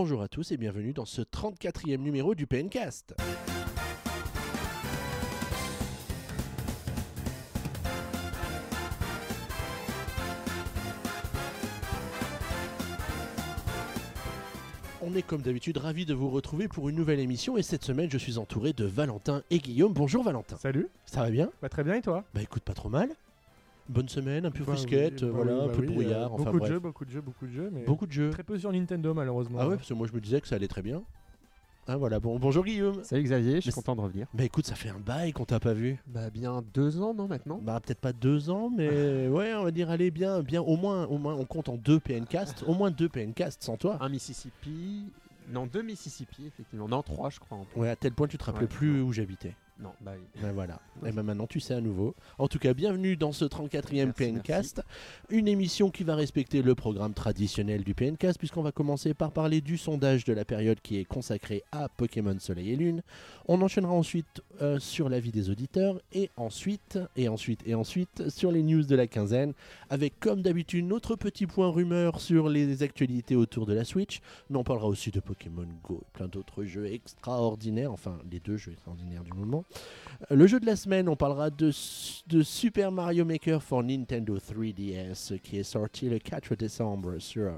[0.00, 3.16] Bonjour à tous et bienvenue dans ce 34e numéro du PNcast.
[15.02, 18.08] On est comme d'habitude ravis de vous retrouver pour une nouvelle émission et cette semaine
[18.08, 19.92] je suis entouré de Valentin et Guillaume.
[19.92, 20.58] Bonjour Valentin.
[20.58, 21.50] Salut, Ça va bien?
[21.60, 22.22] Bah, très bien et toi?
[22.34, 23.10] Bah écoute pas trop mal.
[23.88, 25.92] Bonne semaine, un peu Bah, frisquette, oui, bah voilà, oui, un bah peu de oui,
[25.94, 26.72] brouillard, euh, enfin beaucoup de bref.
[26.72, 28.30] jeux, beaucoup de jeux, beaucoup de jeux, mais Beaucoup de jeux.
[28.30, 29.58] très peu sur Nintendo malheureusement.
[29.62, 31.02] Ah ouais, parce que moi je me disais que ça allait très bien.
[31.90, 33.02] Ah voilà, bon, bonjour Guillaume.
[33.02, 34.26] Salut Xavier, je suis content de revenir.
[34.34, 35.96] Bah écoute, ça fait un bail qu'on t'a pas vu.
[36.06, 39.70] Bah bien deux ans non maintenant Bah peut-être pas deux ans, mais ouais, on va
[39.70, 42.90] dire allez bien, bien au moins, au moins on compte en deux PNcast, au moins
[42.90, 43.96] deux PNcast sans toi.
[44.02, 45.04] Un Mississippi,
[45.50, 47.66] non deux Mississippi effectivement, non trois je crois en.
[47.80, 49.06] Ouais, à tel point tu te rappelais Ouais, plus non.
[49.06, 49.54] où j'habitais.
[49.80, 50.26] Non, bah oui.
[50.42, 50.80] Ben voilà.
[51.06, 52.16] Et ben maintenant tu sais à nouveau.
[52.38, 54.82] En tout cas, bienvenue dans ce 34e Merci, PNcast,
[55.30, 59.60] une émission qui va respecter le programme traditionnel du PNcast puisqu'on va commencer par parler
[59.60, 63.02] du sondage de la période qui est consacré à Pokémon Soleil et Lune.
[63.46, 68.50] On enchaînera ensuite euh, sur l'avis des auditeurs et ensuite et ensuite et ensuite sur
[68.50, 69.52] les news de la quinzaine
[69.90, 74.20] avec comme d'habitude notre petit point rumeur sur les actualités autour de la Switch.
[74.50, 78.56] Mais on parlera aussi de Pokémon Go et plein d'autres jeux extraordinaires, enfin les deux
[78.56, 79.64] jeux extraordinaires du moment.
[80.30, 85.58] Le jeu de la semaine, on parlera de, Super Mario Maker for Nintendo 3DS qui
[85.58, 87.52] est sorti le 4 décembre sur,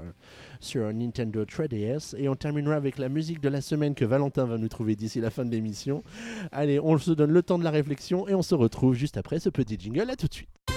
[0.59, 2.15] sur Nintendo 3DS.
[2.17, 5.19] Et on terminera avec la musique de la semaine que Valentin va nous trouver d'ici
[5.19, 6.03] la fin de l'émission.
[6.51, 9.39] Allez, on se donne le temps de la réflexion et on se retrouve juste après
[9.39, 10.11] ce petit jingle.
[10.11, 10.70] À tout de suite.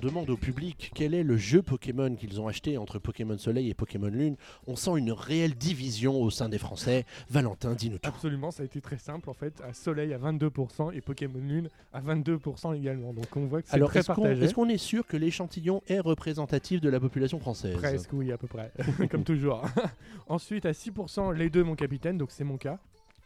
[0.00, 3.74] Demande au public quel est le jeu Pokémon qu'ils ont acheté entre Pokémon Soleil et
[3.74, 7.04] Pokémon Lune, on sent une réelle division au sein des Français.
[7.28, 8.08] Valentin, dis-nous tout.
[8.08, 9.60] Absolument, ça a été très simple en fait.
[9.60, 13.12] À Soleil à 22% et Pokémon Lune à 22% également.
[13.12, 14.44] Donc on voit que c'est très est-ce qu'on partagé.
[14.44, 17.76] est, qu'on est sûr que l'échantillon est représentatif de la population française?
[17.76, 18.72] Presque, oui, à peu près.
[19.10, 19.62] Comme toujours.
[20.28, 22.78] Ensuite, à 6%, les deux, mon capitaine, donc c'est mon cas.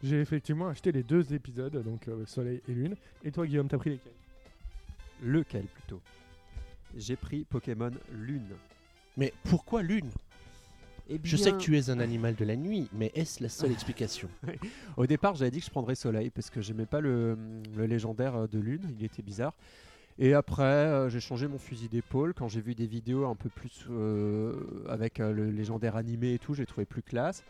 [0.03, 2.95] J'ai effectivement acheté les deux épisodes, donc euh, Soleil et Lune.
[3.23, 4.11] Et toi, Guillaume, t'as pris lesquels?
[5.23, 6.01] Lequel plutôt?
[6.95, 8.55] J'ai pris Pokémon Lune.
[9.17, 10.09] Mais pourquoi Lune?
[11.09, 13.71] Eh Je sais que tu es un animal de la nuit, mais est-ce la seule
[13.73, 14.27] explication?
[14.97, 17.37] Au départ j'avais dit que je prendrais Soleil parce que j'aimais pas le,
[17.75, 19.53] le légendaire euh, de Lune, il était bizarre.
[20.17, 23.49] Et après, euh, j'ai changé mon fusil d'épaule quand j'ai vu des vidéos un peu
[23.49, 24.53] plus euh,
[24.87, 27.43] avec euh, le légendaire animé et tout, j'ai trouvé plus classe.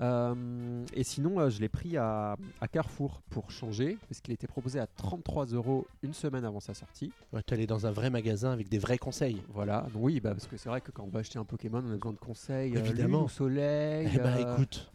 [0.00, 4.46] Euh, et sinon, euh, je l'ai pris à, à Carrefour pour changer, parce qu'il était
[4.46, 7.10] proposé à 33 euros une semaine avant sa sortie.
[7.32, 9.42] Ouais, T'es allé dans un vrai magasin avec des vrais conseils.
[9.48, 11.82] Voilà, donc oui, bah, parce que c'est vrai que quand on va acheter un Pokémon,
[11.84, 12.76] on a besoin de conseils.
[12.76, 13.20] euh, Évidemment.
[13.20, 14.92] lune soleil, Eh euh, écoute,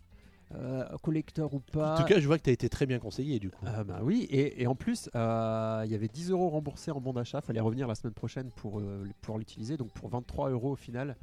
[0.56, 1.98] euh, collecteur ou en pas.
[1.98, 3.66] tout cas je vois que tu as été très bien conseillé du coup.
[3.66, 7.02] Ah bah oui, et, et en plus, euh, il y avait 10 euros remboursés en
[7.02, 7.42] bon d'achat.
[7.42, 9.76] Fallait revenir la semaine prochaine pour, euh, pour l'utiliser.
[9.76, 11.14] Donc pour 23 euros au final, euh,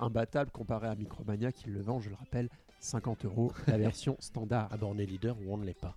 [0.00, 2.48] imbattable comparé à Micromania qui le vend, je le rappelle,
[2.80, 4.68] 50 euros la version standard.
[4.72, 5.94] Ah bah on est leader ou on ne l'est pas.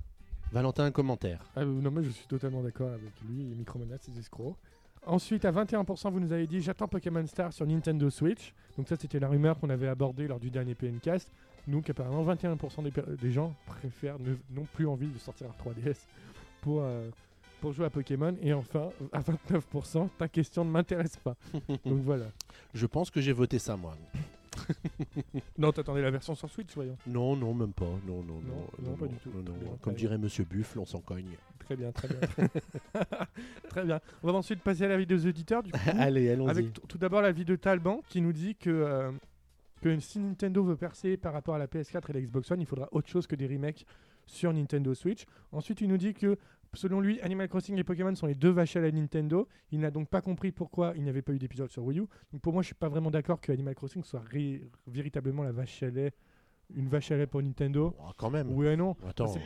[0.52, 1.44] Valentin, un commentaire.
[1.56, 3.42] Ah, euh, non, mais je suis totalement d'accord avec lui.
[3.42, 4.56] Et Micromania, c'est des escrocs.
[5.08, 8.54] Ensuite, à 21%, vous nous avez dit j'attends Pokémon Star sur Nintendo Switch.
[8.78, 11.32] Donc, ça, c'était la rumeur qu'on avait abordée lors du dernier PNcast.
[11.68, 16.06] Donc, apparemment, 21% des, des gens préfèrent, ne- n'ont plus envie de sortir leur 3DS
[16.62, 17.10] pour, euh,
[17.66, 18.38] pour jouer à Pokémon.
[18.44, 21.36] Et enfin, à 29%, ta question ne m'intéresse pas.
[21.84, 22.26] Donc, voilà.
[22.76, 23.96] Je pense que j'ai voté ça moi.
[25.58, 26.96] Non, t'attendais la version sur Switch, voyons.
[27.08, 27.86] Non, non, même pas.
[28.08, 28.68] Non, non, non.
[28.82, 29.32] Non, non, pas du tout.
[29.32, 31.36] bien, Comme dirait Monsieur Buffle, on s'en cogne.
[31.60, 32.20] Très bien, très bien.
[33.70, 34.00] très bien.
[34.22, 35.64] On va ensuite passer à la vie des auditeurs.
[35.64, 35.80] Du coup.
[35.88, 36.50] Allez, allons-y.
[36.52, 39.12] Avec tout d'abord l'avis de Talban qui nous dit que, euh,
[39.82, 42.68] que si Nintendo veut percer par rapport à la PS4 et la Xbox One, il
[42.68, 43.86] faudra autre chose que des remakes
[44.26, 45.26] sur Nintendo Switch.
[45.52, 46.38] Ensuite, il nous dit que
[46.76, 49.48] selon lui, Animal Crossing et Pokémon sont les deux vaches à la Nintendo.
[49.72, 52.04] Il n'a donc pas compris pourquoi il n'y avait pas eu d'épisode sur Wii U.
[52.32, 54.24] Donc pour moi, je suis pas vraiment d'accord que Animal Crossing soit
[54.88, 56.14] véritablement la vache à lait,
[56.74, 57.96] une vache à lait pour Nintendo.
[58.00, 58.52] Oh, quand même.
[58.52, 58.96] Oui et non.
[59.08, 59.28] Attends.
[59.28, 59.42] c'est-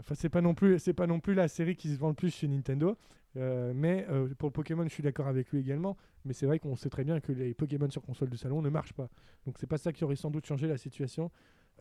[0.00, 2.14] Enfin, c'est pas non plus, c'est pas non plus la série qui se vend le
[2.14, 2.96] plus chez Nintendo.
[3.36, 5.96] Euh, mais euh, pour Pokémon, je suis d'accord avec lui également.
[6.24, 8.70] Mais c'est vrai qu'on sait très bien que les Pokémon sur console de salon ne
[8.70, 9.08] marchent pas.
[9.46, 11.30] Donc c'est pas ça qui aurait sans doute changé la situation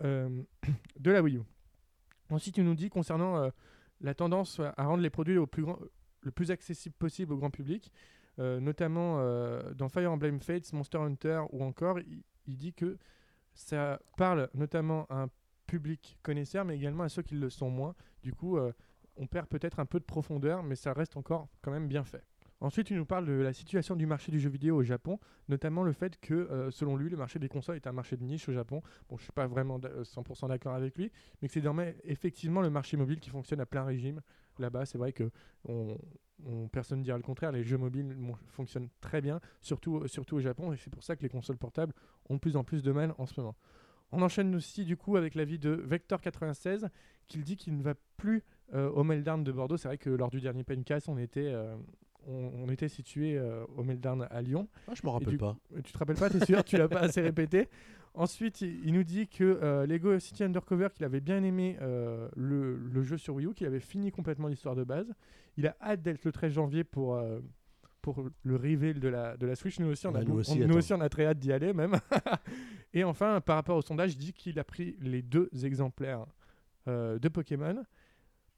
[0.04, 0.30] euh,
[1.00, 1.42] de la Wii U.
[2.30, 3.50] Ensuite, il nous dit concernant
[4.04, 7.92] la tendance à rendre les produits le plus accessible possible au grand public,
[8.40, 12.98] euh, notamment euh, dans Fire Emblem Fates, Monster Hunter ou encore, il, il dit que
[13.54, 15.30] ça parle notamment à un
[15.68, 17.96] public connaisseur, mais également à ceux qui le sont moins.
[18.22, 18.74] Du coup, euh,
[19.16, 22.24] on perd peut-être un peu de profondeur, mais ça reste encore quand même bien fait.
[22.64, 25.20] Ensuite, il nous parle de la situation du marché du jeu vidéo au Japon,
[25.50, 28.24] notamment le fait que, euh, selon lui, le marché des consoles est un marché de
[28.24, 28.82] niche au Japon.
[29.10, 31.12] Bon, je suis pas vraiment d'a- 100% d'accord avec lui,
[31.42, 34.22] mais que c'est désormais effectivement le marché mobile qui fonctionne à plein régime
[34.60, 34.86] là-bas.
[34.86, 35.30] C'est vrai que
[35.68, 35.98] on,
[36.46, 37.52] on- personne ne dira le contraire.
[37.52, 38.16] Les jeux mobiles
[38.48, 41.94] fonctionnent très bien, surtout, surtout au Japon, et c'est pour ça que les consoles portables
[42.30, 43.58] ont de plus en plus de mal en ce moment.
[44.14, 46.88] On enchaîne aussi du coup avec l'avis de Vector96
[47.28, 48.44] qui dit qu'il ne va plus
[48.74, 49.76] euh, au Meltdown de Bordeaux.
[49.76, 51.76] C'est vrai que lors du dernier Pencast, on était, euh,
[52.28, 54.68] on, on était situé euh, au Meltdown à Lyon.
[54.88, 55.58] Ah, je me rappelle pas.
[55.84, 57.68] Tu te rappelles pas, t'es sûr Tu l'as pas assez répété.
[58.16, 62.30] Ensuite, il, il nous dit que euh, Lego City Undercover, qu'il avait bien aimé euh,
[62.36, 65.12] le, le jeu sur Wii U, qu'il avait fini complètement l'histoire de base.
[65.58, 67.20] Il a hâte d'être le 13 janvier pour,
[68.02, 69.80] pour le reveal de la, de la Switch.
[69.80, 71.52] Nous aussi, on, a, Ouais, nous aussi, on- nous aussi, on a très hâte d'y
[71.52, 71.96] aller même.
[72.94, 76.26] Et enfin, par rapport au sondage, il dit qu'il a pris les deux exemplaires
[76.86, 77.84] de Pokémon.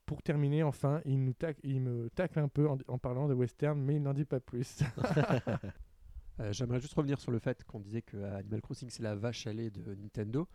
[0.06, 3.34] Pour terminer, enfin, il, nous tac- il me tacle un peu en, en parlant de
[3.34, 4.80] western, mais il n'en dit pas plus.
[6.42, 9.48] Euh, J'aimerais juste revenir sur le fait qu'on disait que Animal Crossing c'est la vache
[9.48, 10.50] à lait de Nintendo.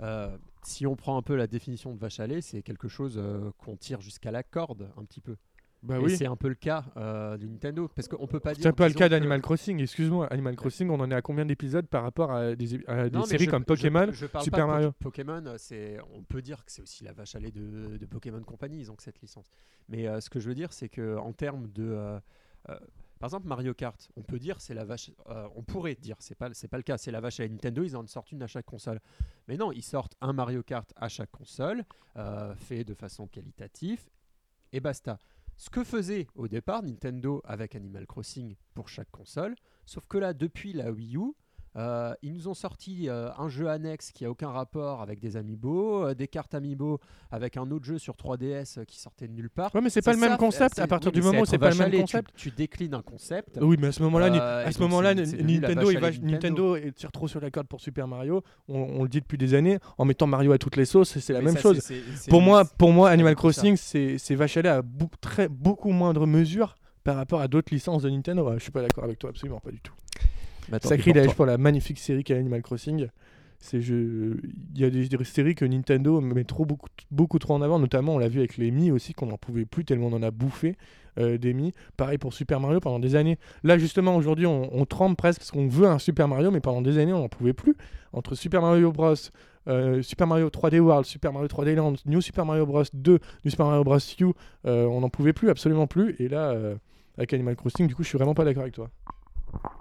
[0.00, 3.16] Euh, si on prend un peu la définition de vache à lait, c'est quelque chose
[3.18, 5.36] euh, qu'on tire jusqu'à la corde un petit peu.
[5.82, 8.62] Bah Et c'est un peu le cas euh, de Nintendo parce qu'on peut pas dire.
[8.64, 10.26] C'est pas le disons cas que- d'Animal Crossing, excuse-moi.
[10.26, 13.20] Animal Crossing, on en est à combien d'épisodes par rapport à des, à des Non,
[13.22, 14.92] mais séries je- comme Pokémon je parle Super pas de Mario?
[14.92, 18.06] Po- Pokémon, c'est, on peut dire que c'est aussi la vache à lait de, de
[18.06, 19.50] Pokémon Company, ils ont que cette licence.
[19.88, 22.20] Mais euh, ce que je veux dire, c'est que en termes de, euh,
[22.68, 22.78] euh,
[23.18, 25.10] par exemple Mario Kart, on peut dire c'est la vache,
[25.56, 27.82] on pourrait dire c'est pas, c'est pas le cas, c'est la vache à lait Nintendo,
[27.82, 29.00] ils en sortent une à chaque console.
[29.48, 31.84] Mais non, ils sortent un Mario Kart à chaque console,
[32.56, 34.00] fait de façon qualitative,
[34.72, 35.18] et basta.
[35.60, 39.54] Ce que faisait au départ Nintendo avec Animal Crossing pour chaque console,
[39.84, 41.34] sauf que là, depuis la Wii U,
[41.76, 45.36] euh, ils nous ont sorti euh, un jeu annexe qui a aucun rapport avec des
[45.36, 46.98] amiibo, euh, des cartes amiibo
[47.30, 49.72] avec un autre jeu sur 3DS euh, qui sortait de nulle part.
[49.74, 50.78] Ouais, mais c'est pas le ça, même concept.
[50.80, 52.30] À partir oui, du moment où c'est pas le même tu- concept.
[52.34, 53.58] Tu, déclines un concept.
[53.60, 55.42] Oui, mais à ce moment-là, à ce
[56.22, 58.42] Nintendo, il va- tire trop sur la corde pour Super Mario.
[58.68, 61.32] On, on le dit depuis des années, en mettant Mario à toutes les sauces, c'est
[61.32, 61.80] la Mais même ça, chose.
[62.28, 63.36] Pour moi, pour moi, c'est Animal.
[63.36, 66.74] Crossing, c'est vache à beaucoup moindre mesure
[67.04, 68.52] par rapport à d'autres licences de Nintendo.
[68.54, 69.92] Je suis pas d'accord avec toi, absolument pas du tout.
[69.98, 71.34] Mais tant pis pour Sacrilège toi.
[71.34, 73.08] pour la magnifique série qu'est Animal Crossing.
[73.58, 74.36] C'est je...
[74.74, 77.78] Il y a des, des séries que Nintendo met trop, beaucoup, beaucoup trop en avant,
[77.78, 80.22] notamment on l'a vu avec les Mi aussi, qu'on n'en pouvait plus tellement on en
[80.22, 80.76] a bouffé
[81.18, 81.74] euh, des Mi.
[81.96, 83.38] Pareil pour Super Mario pendant des années.
[83.62, 86.80] Là justement aujourd'hui on, on tremble presque parce qu'on veut un Super Mario, mais pendant
[86.80, 87.76] des années on n'en pouvait plus.
[88.14, 89.14] Entre Super Mario Bros,
[89.68, 93.50] euh, Super Mario 3D World, Super Mario 3D Land, New Super Mario Bros 2, New
[93.50, 94.24] Super Mario Bros U,
[94.66, 96.16] euh, on n'en pouvait plus, absolument plus.
[96.18, 96.56] Et là,
[97.18, 98.88] avec Animal Crossing, du coup je suis vraiment pas d'accord avec toi.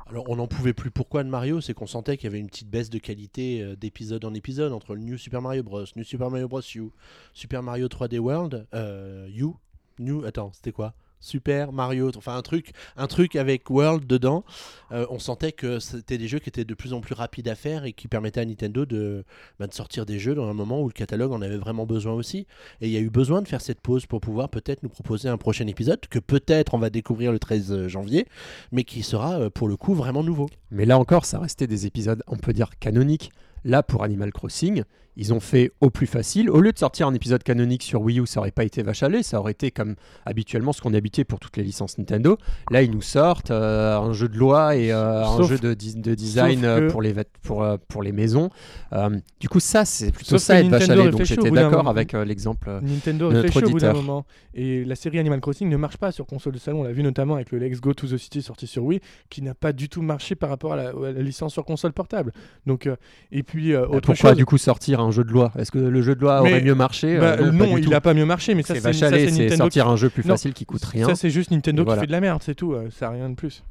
[0.07, 0.89] Alors on n'en pouvait plus.
[0.89, 1.62] Pourquoi de Mario?
[1.62, 4.74] C'est qu'on sentait qu'il y avait une petite baisse de qualité euh, d'épisode en épisode
[4.74, 6.89] entre le New Super Mario Bros, New Super Mario Bros U,
[7.33, 9.54] Super Mario 3D World, euh, U,
[10.00, 10.94] New, attends, c'était quoi?
[11.19, 14.44] Super Mario, enfin un truc, un truc avec World dedans.
[14.92, 17.56] Euh, on sentait que c'était des jeux qui étaient de plus en plus rapides à
[17.56, 19.24] faire et qui permettaient à Nintendo de,
[19.60, 22.13] bah, de sortir des jeux dans un moment où le catalogue en avait vraiment besoin
[22.13, 22.48] aussi.
[22.81, 25.30] Et il y a eu besoin de faire cette pause pour pouvoir peut-être nous proposer
[25.30, 28.27] un prochain épisode que peut-être on va découvrir le 13 janvier,
[28.72, 30.50] mais qui sera euh, pour le coup vraiment nouveau.
[30.72, 33.31] Mais là encore, ça restait des épisodes, on peut dire, canoniques.
[33.65, 34.83] Là, pour Animal Crossing,
[35.19, 36.50] ils ont fait au plus facile.
[36.50, 39.04] Au lieu de sortir un épisode canonique sur Wii U, ça aurait pas été vache
[39.04, 39.95] à ça aurait été comme
[40.25, 42.38] habituellement ce qu'on est habitué pour toutes les licences Nintendo.
[42.71, 46.63] Là, ils nous sortent euh, un jeu de loi et euh, un jeu de, design
[46.63, 48.50] euh, que- pour, les, pour, pour les maisons.
[49.39, 50.95] Du coup, ça, c'est plutôt Sauf ça être vache à.
[50.95, 52.80] Donc j'étais d'accord avec l'exemple.
[52.81, 54.04] Nintendo de notre réfléchit au bout d'un auditeur.
[54.04, 54.25] moment.
[54.54, 56.81] Et la série Animal Crossing ne marche pas sur console de salon.
[56.81, 59.41] On l'a vu notamment avec le Let's Go to the City sorti sur Wii, qui
[59.41, 62.32] n'a pas du tout marché par rapport à la, à la licence sur console portable.
[62.65, 62.88] Donc,
[63.32, 64.38] et puis, euh, autre pourquoi chose.
[64.38, 66.62] du coup sortir un jeu de loi Est-ce que le jeu de loi Mais- aurait
[66.62, 69.32] mieux marché Euh, Bah, non, il n'a pas mieux marché, mais ça, C'est lait, c'est
[69.44, 69.56] Nintendo.
[69.58, 71.08] sortir un jeu plus Non, facile qui coûte rien.
[71.08, 72.00] Ça, c'est juste Nintendo Voilà.
[72.00, 72.74] qui fait de la merde, c'est tout.
[72.74, 73.63] euh, Ça n'a rien de plus.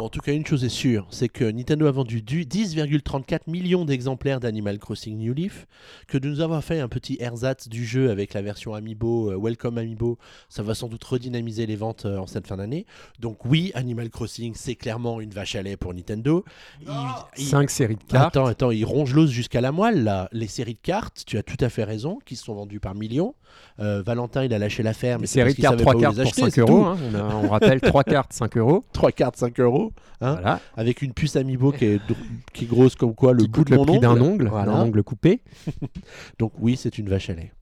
[0.00, 3.40] Bon, en tout cas, une chose est sûre, c'est que Nintendo a vendu du 10,34
[3.48, 5.66] millions d'exemplaires d'Animal Crossing New Leaf,
[6.08, 9.36] que de nous avoir fait un petit ersatz du jeu avec la version Amiibo, euh,
[9.38, 10.16] Welcome Amiibo,
[10.48, 12.86] ça va sans doute redynamiser les ventes euh, en cette fin d'année.
[13.18, 16.46] Donc oui, Animal Crossing, c'est clairement une vache à lait pour Nintendo.
[16.80, 16.88] Il-
[17.36, 18.34] il- 5 séries de cartes.
[18.38, 20.30] Attends, attends, il ronge l'os jusqu'à la moelle là.
[20.32, 22.94] Les séries de cartes, tu as tout à fait raison, qui se sont vendues par
[22.94, 23.34] millions.
[23.80, 25.82] Euh, Valentin, il a lâché l'affaire, mais Une c'est série parce de qu'il cartes, savait
[25.82, 26.84] 3 pas où cartes pour acheter, 5 c'est euros.
[26.86, 26.96] hein.
[27.12, 28.84] On, a- on rappelle 3 cartes 5 euros.
[28.94, 29.89] 3 cartes, 5 euros.
[30.20, 30.60] Hein, Voilà.
[30.76, 32.16] avec une puce Amiibo qui est, dr-
[32.52, 34.72] qui est grosse comme quoi le Qui bout de le mon prix d'un ongle, Voilà.
[34.72, 35.40] d'un ongle coupé.
[36.38, 37.52] Donc oui, c'est une vache à lait.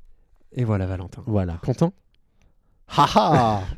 [0.52, 1.22] Et voilà Valentin.
[1.26, 1.58] Voilà.
[1.64, 1.92] Content?
[2.88, 3.62] Haha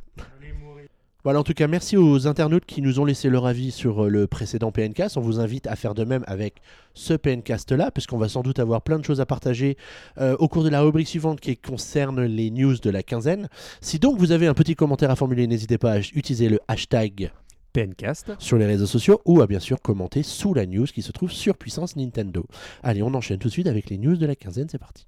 [1.23, 4.09] Voilà, en tout cas, merci aux internautes qui nous ont laissé leur avis sur euh,
[4.09, 5.19] le précédent PNcast.
[5.19, 6.63] On vous invite à faire de même avec
[6.95, 9.77] ce PNcast-là, parce qu'on va sans doute avoir plein de choses à partager
[10.19, 13.51] euh, au cours de la rubrique suivante qui concerne les news de la quinzaine.
[13.83, 17.31] Si donc vous avez un petit commentaire à formuler, n'hésitez pas à utiliser le hashtag
[17.73, 18.33] PNcast.
[18.39, 21.31] sur les réseaux sociaux ou à bien sûr commenter sous la news qui se trouve
[21.31, 22.45] sur Puissance Nintendo.
[22.83, 25.07] Allez, on enchaîne tout de suite avec les news de la quinzaine, c'est parti.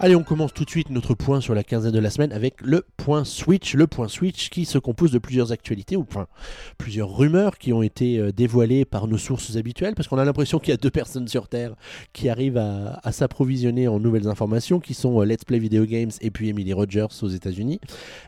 [0.00, 2.60] Allez, on commence tout de suite notre point sur la quinzaine de la semaine avec
[2.60, 3.74] le point Switch.
[3.74, 6.26] Le point Switch qui se compose de plusieurs actualités, ou enfin
[6.78, 10.58] plusieurs rumeurs qui ont été euh, dévoilées par nos sources habituelles, parce qu'on a l'impression
[10.58, 11.76] qu'il y a deux personnes sur Terre
[12.12, 16.32] qui arrivent à, s'approvisionner en nouvelles informations, qui sont euh, Let's Play Video Games et
[16.32, 17.80] puis Emily Rogers aux États-Unis.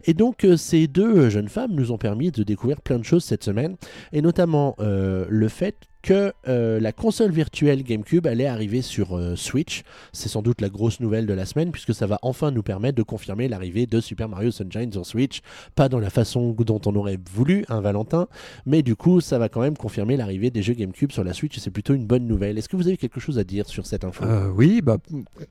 [0.05, 3.25] Et donc euh, ces deux jeunes femmes nous ont permis de découvrir plein de choses
[3.25, 3.77] cette semaine,
[4.13, 9.83] et notamment le fait que euh, la console virtuelle GameCube allait arriver sur euh, Switch.
[10.13, 12.97] C'est sans doute la grosse nouvelle de la semaine puisque ça va enfin nous permettre
[12.97, 15.41] de confirmer l'arrivée de Super Mario Sunshine sur Switch.
[15.75, 18.29] Pas dans la façon dont on aurait voulu, un Valentin,
[18.67, 21.59] mais du coup ça va quand même confirmer l'arrivée des jeux GameCube sur la Switch
[21.59, 22.57] et c'est plutôt une bonne nouvelle.
[22.57, 24.25] Est-ce que vous avez quelque chose à dire sur cette info?
[24.25, 24.99] Euh, oui, bah,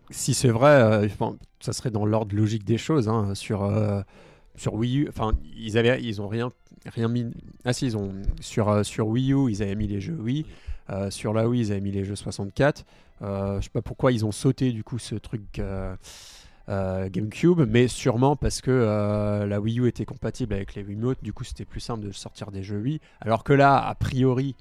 [0.10, 1.10] si c'est vrai,
[1.60, 3.10] ça serait dans l'ordre logique des choses.
[3.10, 3.70] hein, sur,
[4.58, 6.52] sur Wii U, enfin, ils, avaient, ils ont rien,
[6.86, 7.26] rien mis.
[7.66, 10.46] Ah ils ont, sur, euh, sur Wii U, ils avaient mis les jeux Wii.
[10.90, 12.86] Euh, sur la Wii, ils avaient mis les jeux 64.
[13.22, 15.96] Euh, je sais pas pourquoi ils ont sauté du coup ce truc euh,
[16.68, 21.24] GameCube, mais sûrement parce que la Wii U était compatible avec les Wiimote.
[21.24, 23.00] Du coup, c'était plus simple de sortir des jeux Wii.
[23.22, 24.56] Alors que là, a priori,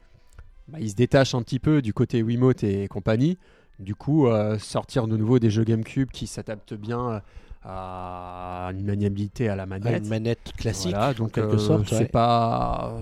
[0.68, 3.38] bah, ils se détachent un petit peu du côté Wiimote et compagnie.
[3.80, 4.28] Du coup,
[4.60, 7.22] sortir de nouveau des jeux GameCube qui s'adaptent bien
[7.64, 10.02] à une maniabilité à la manette.
[10.02, 11.88] Une manette classique Voilà, donc quelque euh, sorte.
[11.88, 12.04] c'est ouais.
[12.06, 12.94] pas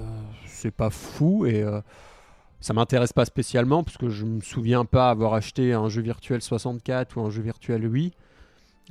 [0.46, 1.80] c'est pas fou et euh,
[2.60, 6.40] ça m'intéresse pas spécialement parce que je me souviens pas avoir acheté un jeu virtuel
[6.40, 8.12] 64 ou un jeu virtuel Wii.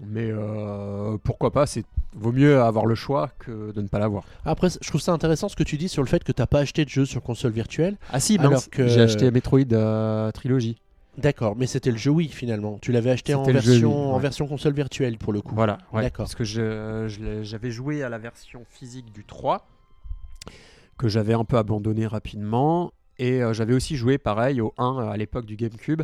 [0.05, 4.23] Mais euh, pourquoi pas C'est vaut mieux avoir le choix que de ne pas l'avoir.
[4.45, 6.59] Après, je trouve ça intéressant ce que tu dis sur le fait que t'as pas
[6.59, 7.97] acheté de jeu sur console virtuelle.
[8.11, 10.77] Ah si, Alors mince, que- j'ai acheté Metroid euh, Trilogy.
[11.17, 12.79] D'accord, mais c'était le jeu Wii finalement.
[12.81, 14.21] Tu l'avais acheté en version, Wii, en ouais.
[14.21, 15.53] version console virtuelle pour le coup.
[15.55, 16.01] Voilà, ouais.
[16.03, 16.23] D'accord.
[16.25, 19.67] Parce que je- je l'ai- j'avais joué à la version physique du 3,
[20.97, 22.93] que j'avais un peu abandonné rapidement.
[23.19, 26.01] Et euh, j'avais aussi joué pareil au 1 à l'époque du GameCube,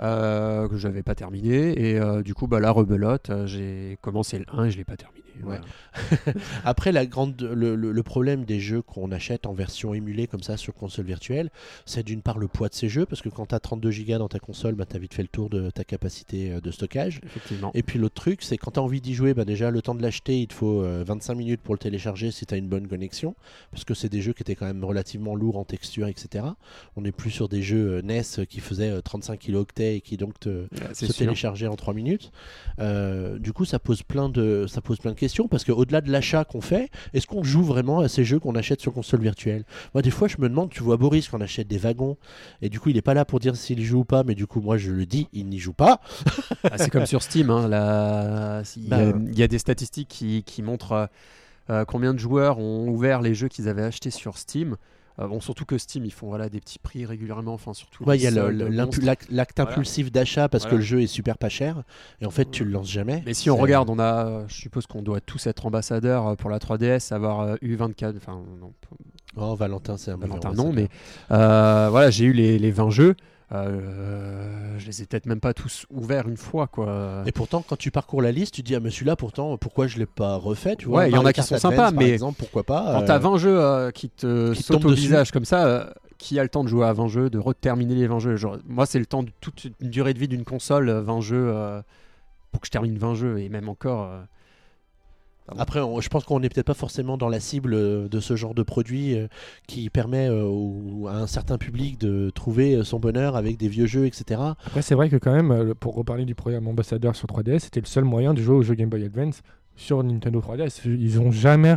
[0.00, 1.78] euh, que j'avais pas terminé.
[1.90, 4.84] Et euh, du coup, bah, la rebelote, euh, j'ai commencé le 1 et je l'ai
[4.84, 5.24] pas terminé.
[5.44, 5.58] Ouais.
[5.58, 6.38] Voilà.
[6.64, 10.42] Après, la grande, le, le- le problème des jeux qu'on achète en version émulée comme
[10.42, 11.50] ça sur console virtuelle,
[11.86, 14.18] c'est d'une part le poids de ces jeux, parce que quand tu as 32 Go
[14.18, 16.70] dans ta console, bah, tu as vite fait le tour de ta capacité euh, de
[16.70, 17.20] stockage.
[17.24, 17.70] Effectivement.
[17.74, 19.94] Et puis l'autre truc, c'est quand tu as envie d'y jouer, bah, déjà le temps
[19.94, 22.68] de l'acheter, il te faut euh, 25 minutes pour le télécharger si tu as une
[22.68, 23.34] bonne connexion,
[23.70, 26.44] parce que c'est des jeux qui étaient quand même relativement lourds en texture, etc.
[26.96, 30.16] On n'est plus sur des jeux euh, NES qui faisaient euh, 35 kilooctets et qui
[30.16, 31.14] donc te, Ouais, se sûr.
[31.14, 32.30] télécharger en 3 minutes.
[32.78, 36.10] Euh, du coup, ça pose plein de, ça pose plein de questions parce qu'au-delà de
[36.10, 39.64] l'achat qu'on fait, est-ce qu'on joue vraiment à ces jeux qu'on achète sur console virtuelle?
[39.94, 42.16] Moi, des fois, je me demande, tu vois Boris qu'on achète des wagons
[42.62, 44.46] et du coup, il est pas là pour dire s'il joue ou pas, mais du
[44.46, 46.00] coup, moi, je le dis, il n'y joue pas.
[46.64, 47.50] Ah, c'est comme sur Steam.
[47.50, 51.06] hein, la- Il y, a- Bah, il y a des statistiques qui, qui montrent euh,
[51.70, 54.76] euh, combien de joueurs ont ouvert les jeux qu'ils avaient achetés sur Steam.
[55.20, 57.54] Euh, bon, surtout que Steam, ils font voilà, des petits prix régulièrement.
[57.54, 59.46] Enfin, surtout Ouais, il y a l'acte Voilà.
[59.58, 61.82] impulsif d'achat parce que le jeu est super pas cher
[62.20, 63.22] et en fait, tu le lances jamais.
[63.26, 66.50] Mais si on regarde, on a, je suppose qu'on doit tous être ambassadeurs euh, pour
[66.50, 68.16] la 3DS, avoir euh, eu 24.
[68.16, 68.72] Enfin, non,
[69.36, 70.88] Oh, Valentin, c'est un Valentin, non, mais
[71.30, 73.14] euh, voilà, j'ai eu les, les 20 jeux.
[73.52, 77.22] Euh, je les ai peut-être même pas tous ouverts une fois, quoi.
[77.26, 79.98] Et pourtant, quand tu parcours la liste, tu dis ah mais celui-là, pourtant, pourquoi je
[79.98, 82.38] l'ai pas refait Tu vois, Ouais, il y en a qui sont sympas, mais exemple,
[82.38, 84.94] pourquoi pas Quand euh, t'as 20 jeux euh, qui te qui te sautent tombent au
[84.94, 85.02] dessus.
[85.02, 87.94] visage comme ça, euh, qui a le temps de jouer à 20 jeux, de reterminer
[87.94, 90.44] les 20 jeux Genre, Moi, c'est le temps de toute une durée de vie d'une
[90.44, 91.80] console, euh, 20 jeux, euh,
[92.52, 94.04] pour que je termine 20 jeux, et même encore.
[94.04, 94.20] euh,
[95.56, 98.36] Après, on- je pense qu'on n'est peut-être pas forcément dans la cible euh, de ce
[98.36, 99.28] genre de produit euh,
[99.66, 103.86] qui permet euh, au- à un certain public de trouver son bonheur avec des vieux
[103.86, 104.40] jeux, etc.
[104.66, 107.86] Après, c'est vrai que quand même, pour reparler du programme ambassadeur sur 3DS, c'était le
[107.86, 109.42] seul moyen de jouer aux jeux Game Boy Advance
[109.76, 110.80] sur Nintendo 3DS.
[110.84, 111.76] Ils n'ont jamais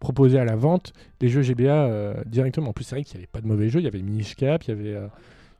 [0.00, 2.70] proposé à la vente des jeux GBA euh, directement.
[2.70, 3.80] En plus, c'est vrai qu'il n'y avait pas de mauvais jeux.
[3.80, 5.06] Il y avait Minish Cap, il y avait, euh,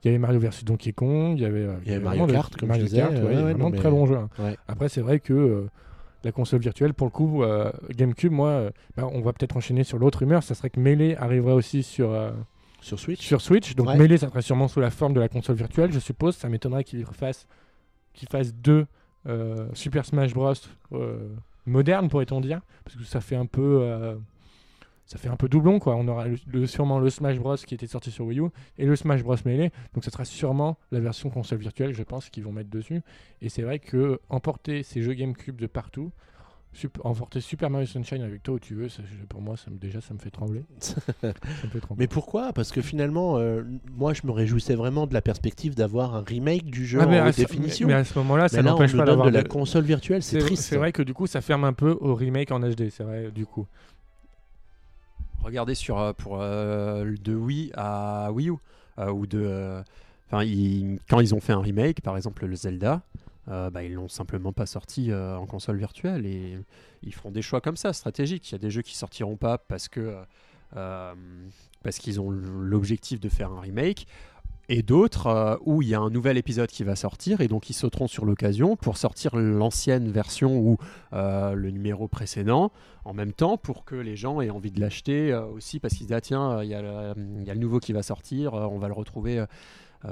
[0.03, 2.21] il y avait Mario vs Donkey Kong, il y avait, euh, Il y avait vraiment
[2.27, 3.65] Mario de- Kart, comme Mario je disais, Kart, ouais, ouais, il y avait ouais, vraiment
[3.65, 4.17] non, de mais- très bons jeux.
[4.17, 4.29] hein.
[4.39, 4.57] Ouais.
[4.69, 5.67] Après, c'est vrai que euh,
[6.25, 9.85] la console virtuelle, pour le coup, euh, GameCube, moi, euh, bah, on va peut-être enchaîner
[9.85, 10.43] sur l'autre rumeur.
[10.43, 12.31] Ça serait que Melee arriverait aussi sur, euh,
[12.81, 13.75] Sur Switch sur Switch.
[13.75, 13.97] Donc Ouais.
[13.97, 16.37] Melee, ça serait sûrement sous la forme de la console virtuelle, je suppose.
[16.37, 17.05] Ça m'étonnerait qu'il
[18.15, 18.87] qu'il fasse deux
[19.27, 20.53] euh, Super Smash Bros.
[20.93, 21.29] euh,
[21.65, 24.17] modernes, pourrait-on dire, parce que ça fait un peu, euh,
[25.07, 25.97] ça fait un peu doublon, quoi.
[25.97, 28.45] On aura le- le- sûrement le Smash Bros qui était sorti sur Wii U
[28.79, 29.71] et le Smash Bros Melee.
[29.95, 33.03] Donc ça sera sûrement la version console virtuelle, je pense, qu'ils vont mettre dessus.
[33.43, 36.11] Et c'est vrai que emporter ces jeux GameCube de partout.
[37.05, 40.01] emporter Super Mario Sunshine avec toi où tu veux, ça, pour moi, ça me, déjà,
[40.01, 40.63] ça me fait trembler.
[40.79, 40.95] ça
[41.29, 41.97] me fait trembler.
[42.05, 42.55] Mais pourquoi?
[42.55, 43.63] Parce que finalement, euh,
[43.95, 47.21] moi, je me réjouissais vraiment de la perspective d'avoir un remake du jeu Ah, mais
[47.21, 47.89] en à définition.
[47.89, 50.63] Mais à ce moment-là, ça n'empêche pas d'avoir de la console virtuelle, c'est triste.
[50.63, 53.31] C'est vrai que du coup, ça ferme un peu au remake en HD, c'est vrai,
[53.31, 53.67] du coup.
[55.43, 58.55] Regardez sur euh, pour euh, de Wii à Wii U
[58.99, 59.83] euh, ou de
[60.31, 60.45] enfin
[61.09, 63.03] quand ils ont fait un remake par exemple le Zelda
[63.49, 66.59] euh, bah, ils l'ont simplement pas sorti en console virtuelle et
[67.03, 68.49] ils feront des choix comme ça, stratégiques.
[68.51, 70.17] Il y a des jeux qui sortiront pas parce que
[70.71, 74.07] parce qu'ils ont l'objectif de faire un remake
[74.69, 77.69] et d'autres euh, où il y a un nouvel épisode qui va sortir et donc
[77.71, 80.79] ils sauteront sur l'occasion pour sortir l'ancienne version ou
[81.13, 82.71] euh, le numéro précédent
[83.05, 86.07] en même temps pour que les gens aient envie de l'acheter euh, aussi parce qu'ils
[86.07, 89.45] disent ah tiens il y, a le- nouveau qui va sortir on va le retrouver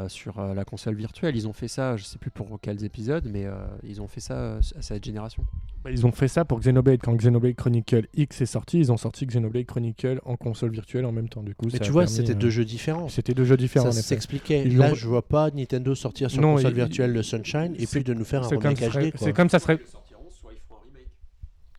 [0.09, 3.28] sur euh, la console virtuelle ils ont fait ça je sais plus pour quels épisodes
[3.32, 5.44] mais euh, ils ont fait ça euh, à cette génération
[5.85, 7.00] Bah, ils ont fait ça pour Xenoblade.
[7.02, 11.12] Quand Xenoblade Chronicle X est sorti, ils ont sorti Xenoblade Chronicle en console virtuelle en
[11.12, 11.42] même temps.
[11.42, 13.09] Du coup, Mais ça tu vois, permis, c'était euh, deux jeux différents.
[13.09, 13.90] C'était deux jeux différents.
[13.90, 14.64] Ça s'expliquait.
[14.64, 18.04] Là, je vois pas Nintendo sortir sur Non, console il- virtuelle le Sunshine et puis
[18.04, 19.11] de nous faire un C'est comme, remake serait- HD.
[19.12, 19.26] quoi.
[19.26, 19.78] c'est comme ça serait.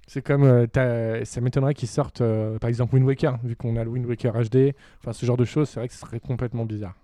[0.08, 3.84] C'est comme euh, ça m'étonnerait qu'ils sortent euh, par exemple Wind Waker, vu qu'on a
[3.84, 4.74] le Wind Waker HD.
[5.00, 6.96] Enfin, ce genre de choses, c'est vrai que ce serait complètement bizarre.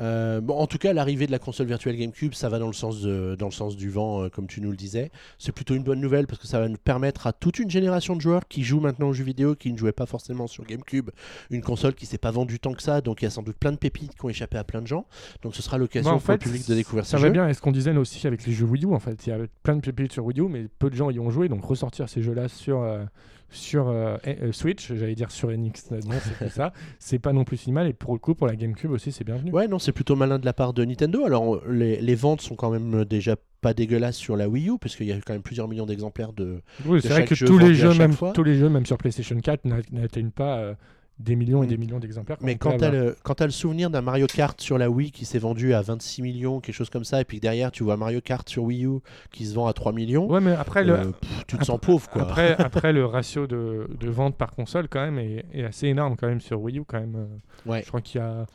[0.00, 2.72] Euh, bon, en tout cas, l'arrivée de la console virtuelle GameCube, ça va dans le
[2.72, 5.10] sens, de- dans le sens du vent, euh, comme tu nous le disais.
[5.38, 8.14] C'est plutôt une bonne nouvelle parce que ça va nous permettre à toute une génération
[8.16, 11.10] de joueurs qui jouent maintenant aux jeux vidéo, qui ne jouaient pas forcément sur GameCube,
[11.50, 13.56] une console qui s'est pas vendue tant que ça, donc il y a sans doute
[13.56, 15.06] plein de pépites qui ont échappé à plein de gens.
[15.42, 17.54] Donc ce sera l'occasion en pour le public de découvrir Ça ces va bien, et
[17.54, 19.76] ce qu'on disait aussi avec les jeux Wii U, en fait, il y a plein
[19.76, 22.22] de pépites sur Wii U, mais peu de gens y ont joué, donc ressortir ces
[22.22, 23.04] jeux-là sur, euh,
[23.50, 27.32] sur euh, eh, euh, Switch, j'allais dire sur NX, non, c'est pas ça, c'est pas
[27.32, 29.50] non plus si mal, et pour le coup, pour la GameCube aussi, c'est bienvenu.
[29.52, 31.24] Ouais, non, c'est plutôt malin de la part de Nintendo.
[31.24, 34.94] Alors, les, les ventes sont quand même déjà pas dégueulasses sur la Wii U, parce
[34.96, 36.60] qu'il y a quand même plusieurs millions d'exemplaires de.
[36.86, 38.32] Oui, c'est vrai que tous les, jeux, même, fois.
[38.32, 40.74] tous les jeux, même sur PlayStation 4, n'a- n'atteignent pas euh,
[41.18, 41.68] des millions et Mm.
[41.70, 42.38] des millions d'exemplaires.
[42.40, 43.46] Mais quand t'as avoir.
[43.46, 46.74] le, souvenir d'un Mario Kart sur la Wii qui s'est vendu à 26 millions, quelque
[46.74, 49.00] chose comme ça, et puis derrière tu vois Mario Kart sur Wii U
[49.32, 51.78] qui se vend à 3 millions, Ouais, mais après, le, euh, pff, tu te sens
[51.80, 52.22] pauvre quoi.
[52.22, 56.16] Après, après le ratio de, de vente par console quand même est, est assez énorme
[56.16, 57.16] quand même sur Wii U quand même.
[57.16, 57.82] euh, Ouais.
[57.82, 58.46] Je crois qu'il y a,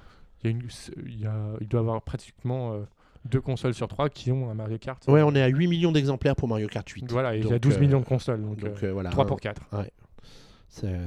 [0.43, 0.63] il y a une,
[1.05, 2.79] il y a, il doit y avoir pratiquement euh,
[3.25, 5.01] deux consoles sur trois qui ont un Mario Kart.
[5.07, 7.11] Ouais, on est à 8 millions d'exemplaires pour Mario Kart 8.
[7.11, 8.93] Voilà, et il y a Donc, 12 euh, millions de consoles, donc, Donc euh, euh,
[8.93, 9.09] voilà.
[9.09, 9.61] 3 un- pour 4.
[9.71, 9.77] C'est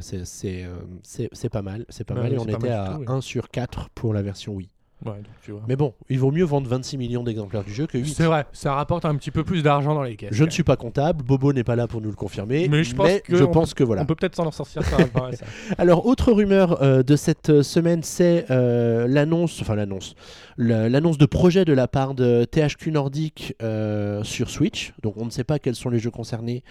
[0.00, 2.32] c'est- c'est, euh, c'est- c'est pas mal, c'est pas mal.
[2.32, 3.16] Et on était à du tout, ouais.
[3.16, 4.70] 1 sur 4 pour la version Wii.
[5.04, 5.60] Ouais, donc tu vois.
[5.68, 8.14] Mais bon, il vaut mieux vendre 26 millions d'exemplaires du jeu que 8.
[8.14, 10.30] C'est vrai, ça rapporte un petit peu plus d'argent dans les caisses.
[10.32, 12.94] Je ne suis pas comptable, Bobo n'est pas là pour nous le confirmer, Mais je
[12.94, 14.02] pense que je on pense que voilà.
[14.02, 15.44] On peut peut-être s'en sortir par rapport à ça.
[15.78, 20.14] Alors, autre rumeur euh, de cette semaine, c'est euh, l'annonce, enfin l'annonce,
[20.56, 24.94] la- l'annonce de projet de la part de THQ Nordic euh, sur Switch.
[25.02, 26.64] Donc, on ne sait pas quels sont les jeux concernés,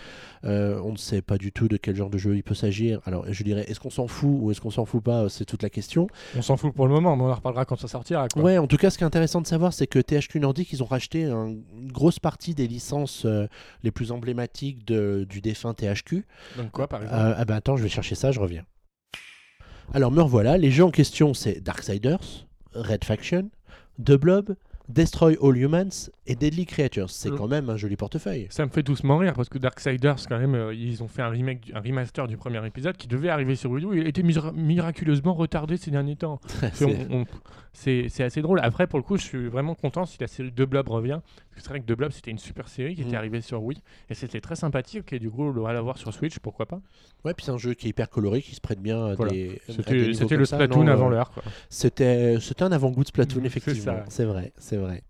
[0.45, 3.01] euh, on ne sait pas du tout de quel genre de jeu il peut s'agir.
[3.05, 5.29] Alors, je dirais, est-ce qu'on s'en fout ou est-ce qu'on s'en fout pas?
[5.29, 6.07] C'est toute la question.
[6.35, 8.14] On s'en fout pour le moment, mais on en reparlera quand ça sortira.
[8.33, 8.41] Quoi.
[8.43, 10.81] Ouais, en tout cas, ce qui est intéressant de savoir, c'est que THQ Nordic, ils
[10.83, 13.47] ont racheté un- une grosse partie des licences euh,
[13.83, 16.25] les plus emblématiques de- du défunt THQ.
[16.57, 17.19] Donc quoi, par exemple?
[17.21, 18.63] Euh, ah ben attends, je vais chercher ça, je reviens.
[19.93, 23.49] Alors me revoilà, les jeux en question c'est Darksiders, Red Faction,
[24.03, 24.55] The Blob,
[24.89, 27.09] Destroy All Humans et Deadly Creatures.
[27.09, 27.37] C'est Mm.
[27.37, 28.45] quand même un joli portefeuille.
[28.51, 31.29] Ça me fait doucement rire parce que Darksiders, quand même, euh, ils ont fait un
[31.29, 33.99] remake, un remaster du premier épisode qui devait arriver sur Wii U.
[33.99, 36.39] Il a été mira- miraculeusement retardé ces derniers temps.
[36.81, 37.25] On- on-
[37.75, 38.59] c'est- assez drôle.
[38.63, 41.19] Après, pour le coup, je suis vraiment content si la série The Blob revient.
[41.57, 43.07] C'est vrai que The Blob, c'était une super série qui Mm.
[43.07, 43.81] était arrivée sur Wii.
[44.09, 45.13] Et c'était très sympathique.
[45.13, 46.81] Et du coup, on va l'avoir sur Switch, pourquoi pas
[47.23, 49.31] Ouais, puis c'est un jeu qui est hyper coloré, qui se prête bien à Voilà.
[49.31, 49.61] des.
[49.69, 50.55] C'était le ça.
[50.57, 51.31] Splatoon Non, avant euh, l'heure.
[51.31, 51.43] quoi.
[51.69, 53.99] C'était un avant-goût de Splatoon, effectivement.
[54.09, 55.03] C'est vrai, c'est vrai.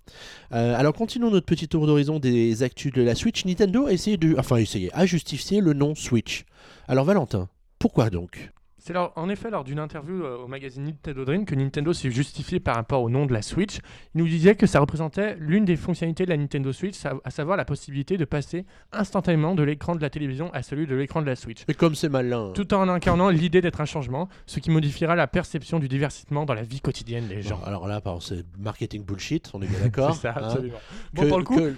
[0.53, 3.45] Euh, alors continuons notre petit tour d'horizon des actus de la Switch.
[3.45, 6.45] Nintendo a essayé de, enfin essayé, a justifié le nom Switch.
[6.87, 7.47] Alors Valentin,
[7.79, 8.51] pourquoi donc?
[8.87, 12.59] C'est en effet lors d'une interview euh, au magazine Nintendo Dream que Nintendo s'est justifié
[12.59, 13.79] par rapport au nom de la Switch.
[14.13, 17.57] Il nous disait que ça représentait l'une des fonctionnalités de la Nintendo Switch, à savoir
[17.57, 21.25] la possibilité de passer instantanément de l'écran de la télévision à celui de l'écran de
[21.25, 21.63] la Switch.
[21.67, 22.51] Mais comme c'est malin.
[22.53, 26.53] Tout en incarnant l'idée d'être un changement, ce qui modifiera la perception du divertissement dans
[26.53, 27.57] la vie quotidienne des gens.
[27.57, 30.13] Bon, alors là, c'est marketing bullshit, on est bien d'accord.
[30.13, 30.43] C'est ça, hein.
[30.43, 30.77] absolument.
[31.11, 31.73] Bon, Que- pour le coup, que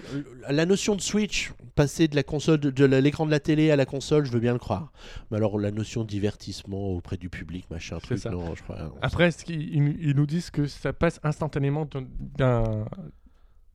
[0.50, 3.86] la notion de Switch, passer de la console, de, l'écran de la télé à la
[3.86, 4.92] console, je veux bien le croire.
[5.30, 8.30] Mais alors la notion de divertissement auprès du public, machin, truc, ça.
[8.30, 8.76] non, je crois.
[8.82, 11.88] non, Après, ce ils, ils nous disent que ça passe instantanément
[12.36, 12.84] d'un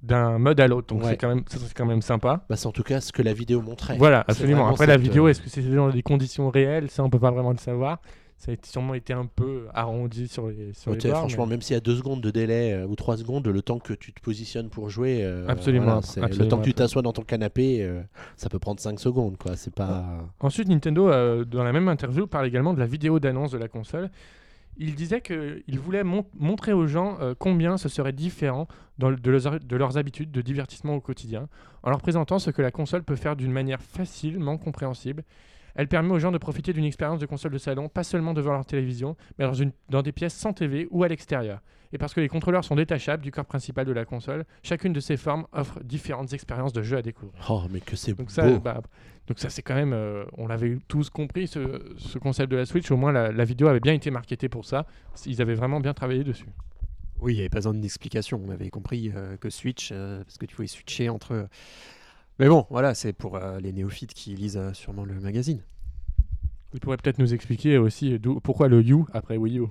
[0.02, 1.12] d'un mode à l'autre, donc Ouais.
[1.12, 2.46] c'est quand même ça, c'est quand même sympa.
[2.50, 3.98] Bah, c'est en tout cas ce que la vidéo montrait.
[3.98, 4.68] Voilà, absolument.
[4.68, 6.90] Après, la vidéo, euh, est-ce que c'est dans des conditions réelles?
[6.90, 8.02] Ça, on peut pas vraiment le savoir.
[8.46, 11.76] Ça a sûrement été un peu arrondi sur les, sur les franchement, mais- même s'il
[11.76, 14.20] y a deux secondes de délai euh, ou trois secondes, le temps que tu te
[14.20, 18.02] positionnes pour jouer, euh, Absolument, voilà, le temps que tu t'assois dans ton canapé, euh,
[18.36, 19.56] ça peut prendre 5 secondes, quoi.
[19.56, 20.04] C'est pas.
[20.42, 24.10] Ensuite, Nintendo, dans la même interview, parle également de la vidéo d'annonce de la console.
[24.78, 29.32] Il disait qu'il voulait mon- montrer aux gens combien ce serait différent dans le- de,
[29.32, 31.48] leurs, de leurs habitudes de divertissement au quotidien,
[31.84, 35.24] en leur présentant ce que la console peut faire d'une manière facilement compréhensible.
[35.76, 38.52] Elle permet aux gens de profiter d'une expérience de console de salon, pas seulement devant
[38.54, 41.62] leur télévision, mais dans, une- dans des pièces sans TV ou à l'extérieur.
[41.92, 45.00] Et parce que les contrôleurs sont détachables du corps principal de la console, chacune de
[45.00, 47.40] ces formes offre différentes expériences de jeu à découvrir.
[47.50, 48.60] Oh, mais que c'est ça, beau.
[48.60, 48.82] bah,
[49.28, 52.66] donc ça c'est quand même, euh, on l'avait tous compris ce, ce concept de la
[52.66, 52.90] Switch.
[52.90, 54.88] Au moins la, la vidéo avait bien été marketée pour ça.
[55.28, 56.48] Ils avaient vraiment bien travaillé dessus.
[57.20, 58.42] Oui, il n'y avait pas besoin d'explication.
[58.46, 61.48] On avait compris euh, que Switch, euh, parce que tu pouvais switcher entre.
[62.39, 65.62] Mais bon, voilà, c'est pour euh, les néophytes qui lisent euh, sûrement le magazine.
[66.72, 69.65] Vous pourrez peut-être nous expliquer aussi pourquoi le U après Wii U.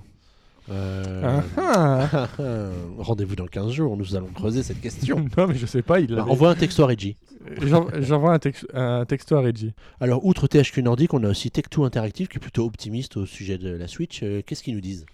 [0.71, 2.69] Euh, Ah, ah.
[2.99, 5.27] Rendez-vous dans 15 jours, nous allons creuser cette question.
[5.37, 7.17] non mais je sais pas, il Bah, envoie un texto à Reggie.
[7.61, 9.73] J'en- J'envoie un, tex- un texto à Reggie.
[9.99, 13.59] Alors, outre THQ Nordic, on a aussi Tech2 Interactive qui est plutôt optimiste au sujet
[13.59, 14.23] de la Switch.
[14.23, 15.05] Euh, Qu'est-ce qu'ils nous disent?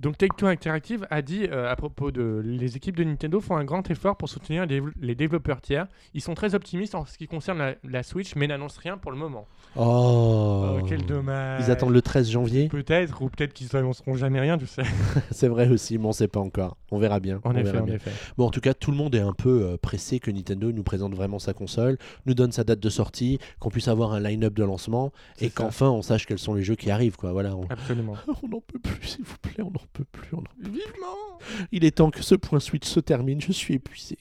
[0.00, 3.64] Donc Take-Two Interactive a dit euh, à propos de les équipes de Nintendo font un
[3.64, 5.86] grand effort pour soutenir les, les développeurs tiers.
[6.14, 9.12] Ils sont très optimistes en ce qui concerne la, la Switch, mais n'annoncent rien pour
[9.12, 9.46] le moment.
[9.76, 11.62] Oh, Oh, quel dommage.
[11.64, 14.82] Ils attendent le 13 janvier Peut-être, ou peut-être qu'ils annonceront jamais rien, tu sais.
[15.30, 16.76] C'est vrai aussi, mais on sait pas encore.
[16.90, 17.40] On verra bien.
[17.44, 17.94] En on effet, verra en bien.
[17.94, 18.10] effet.
[18.36, 20.82] Bon, en tout cas, tout le monde est un peu euh, pressé que Nintendo nous
[20.82, 24.54] présente vraiment sa console, nous donne sa date de sortie, qu'on puisse avoir un line-up
[24.54, 27.16] de lancement et qu'enfin on sache quels sont les jeux qui arrivent.
[27.16, 27.32] Quoi.
[27.32, 27.64] Voilà, on...
[27.68, 28.14] Absolument.
[28.42, 30.28] on n'en peut plus, s'il vous plaît, on n'en plus.
[30.32, 31.38] on en- Vivement
[31.72, 34.18] Il est temps que ce point Switch se termine, je suis épuisé.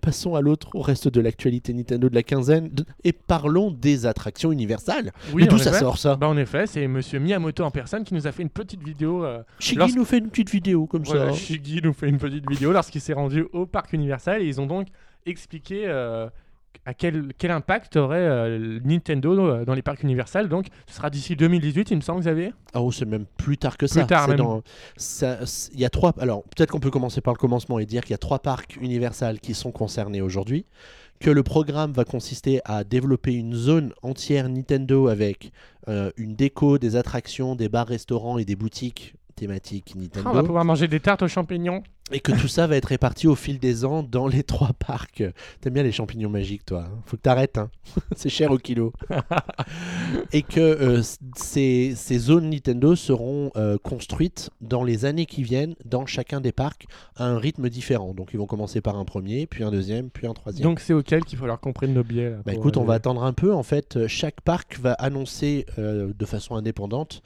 [0.00, 4.06] Passons à l'autre, au reste de l'actualité Nintendo de la quinzaine, de- et parlons des
[4.06, 5.12] attractions universales.
[5.34, 8.26] Oui, d'où ça sort ça Bah en effet, c'est Monsieur Miyamoto en personne qui nous
[8.26, 9.22] a fait une petite vidéo.
[9.24, 9.42] euh,
[9.76, 11.38] lorsque- nous fait une petite vidéo comme voilà, ça.
[11.38, 14.66] Shiggy nous fait une petite vidéo lorsqu'il s'est rendu au parc Universal et ils ont
[14.66, 14.88] donc
[15.26, 16.28] expliqué euh,
[16.84, 20.48] à quel, quel impact aurait euh, Nintendo euh, dans les parcs Universal.
[20.48, 22.52] Donc ce sera d'ici 2018, il me semble, Xavier?
[22.74, 24.04] Ah oh, c'est même plus tard que Plus ça.
[24.04, 24.38] tard C'est même.
[24.38, 24.62] dans-
[24.96, 26.12] ça- c- Il y a trois.
[26.18, 28.76] Alors peut-être qu'on peut commencer par le commencement et dire qu'il y a trois parcs
[28.80, 30.66] Universal qui sont concernés aujourd'hui.
[31.18, 35.50] Que le programme va consister à développer une zone entière Nintendo avec
[35.88, 40.28] euh, une déco, des attractions, des bars-restaurants et des boutiques thématiques Ah, Nintendo.
[40.30, 41.82] on va pouvoir manger des tartes aux champignons.
[42.12, 45.24] Et que tout ça va être réparti au fil des ans dans les trois parcs.
[45.60, 47.68] T'aimes bien les champignons magiques, toi hein Faut que t'arrêtes, hein
[48.16, 48.92] c'est cher au kilo.
[50.32, 51.02] et que euh,
[51.36, 56.52] ces, ces zones Nintendo seront euh, construites dans les années qui viennent, dans chacun des
[56.52, 58.14] parcs, à un rythme différent.
[58.14, 60.62] Donc ils vont commencer par un premier, puis un deuxième, puis un troisième.
[60.62, 63.24] Donc c'est auquel qu'il faut leur qu'on prenne nos là, Bah écoute, on va attendre
[63.24, 63.52] un peu.
[63.52, 67.22] En fait, chaque parc va annoncer euh, de façon indépendante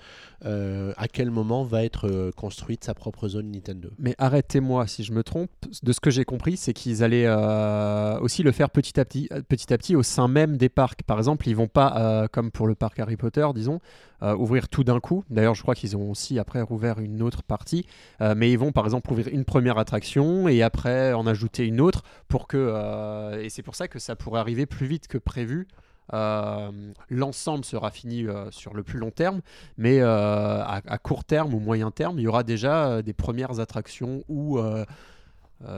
[0.47, 3.91] euh, à quel moment va être construite sa propre zone Nintendo.
[3.99, 5.51] Mais arrêtez-moi si je me trompe.
[5.83, 9.29] De ce que j'ai compris, c'est qu'ils allaient euh, aussi le faire petit à petit,
[9.33, 11.03] euh, petit à petit au sein même des parcs.
[11.03, 13.81] Par exemple, ils vont pas, euh, comme pour le parc Harry Potter, disons,
[14.23, 15.25] ouvrir tout d'un coup.
[15.31, 17.87] D'ailleurs, je crois qu'ils ont aussi après rouvert une autre partie.
[18.21, 22.03] Mais ils vont, par exemple, ouvrir une première attraction et après en ajouter une autre
[22.29, 23.41] pour que.
[23.41, 25.69] et c'est pour ça que ça pourrait arriver plus vite que prévu.
[26.13, 26.71] Euh,
[27.09, 29.41] L'ensemble sera fini euh, sur le plus long terme,
[29.79, 34.25] mais euh, à, court terme ou moyen terme, il y aura déjà des premières attractions
[34.29, 34.61] ou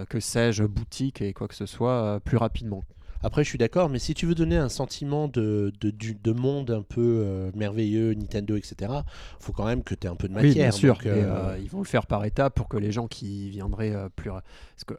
[0.08, 2.84] que sais-je, boutiques et quoi que ce soit plus rapidement.
[3.22, 6.32] Après, je suis d'accord, mais si tu veux donner un sentiment de, de, du- de
[6.32, 8.92] monde un peu euh, merveilleux, Nintendo, etc.,
[9.38, 10.50] faut quand même que tu aies un peu de matière.
[10.50, 10.94] oui, bien sûr.
[10.94, 13.94] donc, euh, euh, ils vont le faire par étapes pour que les gens qui viendraient
[14.16, 14.30] plus.
[14.30, 14.94] Parce que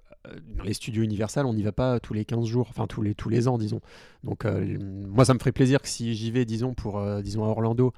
[0.57, 3.13] dans les studios Universal, on n'y va pas tous les 15 jours, enfin tous les,
[3.13, 3.81] tous les ans, disons.
[4.23, 7.93] Donc, moi, ça me ferait plaisir que si j'y vais, disons, pour, disons, à Orlando,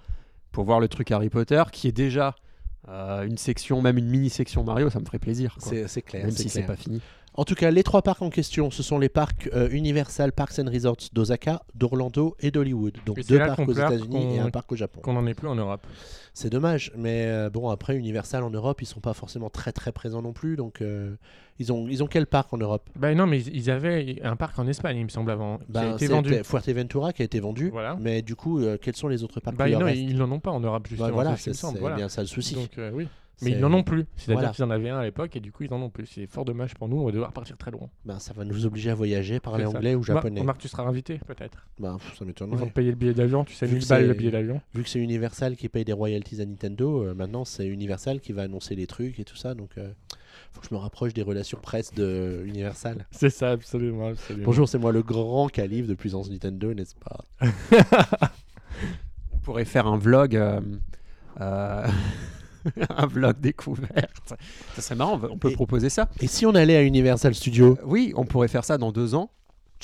[0.52, 2.36] pour voir le truc Harry Potter, qui est déjà
[2.88, 5.56] euh, une section, même une mini-section Mario, ça me ferait plaisir.
[5.88, 6.24] c'est clair.
[6.24, 7.02] Même si c'est pas fini.
[7.38, 10.58] En tout cas, les trois parcs en question, ce sont les parcs euh, Universal Parks
[10.58, 12.98] and Resorts d'Osaka, d'Orlando et d'Hollywood.
[13.06, 15.02] Donc Et deux parcs aux États-Unis et un parc au Japon.
[15.02, 15.86] Qu'on n'en ait plus en Europe.
[16.34, 19.92] C'est dommage, mais euh, bon, après, Universal en Europe, ils sont pas forcément très très
[19.92, 20.56] présents non plus.
[20.56, 21.16] Donc, euh,
[21.60, 22.90] ils, ont, ils ont quel parc en Europe?
[22.96, 25.82] Bah non, mais ils, avaient un parc en Espagne, il me semble, avant, qui a
[25.82, 26.34] Ben, été vendu.
[26.44, 27.70] Fuerteventura qui a été vendu.
[27.70, 27.98] Voilà.
[28.00, 30.62] Mais du coup, quels sont les autres parcs leur non, ils n'en ont pas en
[30.62, 31.10] Europe, justement.
[31.10, 32.56] Bah, Voilà, c'est ce bien ça le souci.
[32.56, 33.08] Donc oui.
[33.42, 34.06] Mais ils n'en ont plus.
[34.16, 34.50] C'est-à-dire Voilà.
[34.54, 36.06] qu'ils en avaient un à l'époque et du coup ils en ont plus.
[36.06, 37.90] C'est fort dommage pour nous, on va devoir partir très loin.
[38.06, 39.72] Ben, ça va nous obliger à voyager, parler ça.
[39.72, 40.40] anglais ou Bah, japonais.
[40.40, 41.68] remarque, tu seras invité peut-être.
[41.80, 42.66] Ben, ça Ils vont m'étonnerait.
[42.68, 44.62] te payer le billet d'avion, tu sais, Vu 1000 que balles c'est- le billet d'avion.
[44.74, 48.32] Vu que c'est Universal qui paye des royalties à Nintendo, euh, maintenant c'est Universal qui
[48.32, 49.54] va annoncer les trucs et tout ça.
[49.54, 49.90] Donc, euh,
[50.54, 53.06] faut que je me rapproche des relations presse de Universal.
[53.12, 54.08] C'est ça, absolument.
[54.10, 54.46] absolument.
[54.46, 57.26] Bonjour, c'est moi le grand calife de puissance Nintendo, n'est-ce pas?
[59.34, 60.36] On pourrait faire un vlog.
[60.36, 60.62] euh,
[61.42, 61.86] euh,
[62.90, 64.34] un vlog découverte.
[64.76, 66.10] Ça serait marrant, on peut Et- proposer ça.
[66.22, 67.78] Et si on allait à Universal Studios?
[67.86, 69.30] Oui, on pourrait faire ça dans deux ans.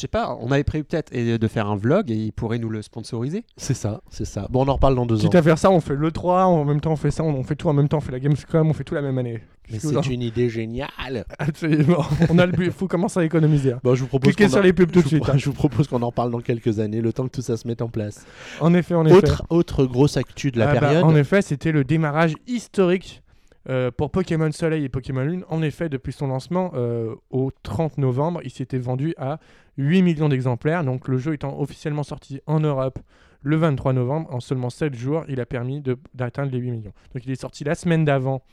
[0.02, 2.58] Je sais pas, on avait prévu peut-être et de faire un vlog et ils pourraient
[2.58, 3.44] nous le sponsoriser.
[3.56, 4.48] C'est ça, c'est ça.
[4.50, 5.22] Bon, on en reparle dans deux ans.
[5.22, 7.44] Quitte à faire ça, on fait le 3, en même temps on fait ça, on
[7.44, 9.44] fait tout en même temps, on fait la Gamescom, on fait tout la même année.
[9.72, 11.24] Mais c'est une idée géniale.
[11.38, 12.04] Absolument.
[12.32, 13.76] on a le but, il faut commencer à économiser.
[13.84, 15.22] Bon, je vous propose Cliquez qu'on sur en- les pubs tout de suite.
[15.22, 15.38] pro- hein.
[15.38, 17.68] Je vous propose qu'on en parle dans quelques années, le temps que tout ça se
[17.68, 18.26] mette en place.
[18.60, 19.16] En effet, en effet.
[19.18, 21.04] Autre, autre grosse actu de la Ah bah, période.
[21.04, 23.22] en effet, c'était le démarrage historique
[23.70, 25.44] euh, pour Pokémon Soleil et Pokémon Lune.
[25.48, 29.38] En effet, depuis son lancement euh, au 30 novembre, il s'était vendu à
[29.78, 30.84] 8 millions d'exemplaires.
[30.84, 33.00] Donc le jeu étant officiellement sorti en Europe
[33.44, 35.82] le 23 novembre, en seulement 7 jours, il a permis
[36.14, 36.94] d'atteindre les 8 millions.
[37.14, 38.44] Donc il est sorti la semaine d'avant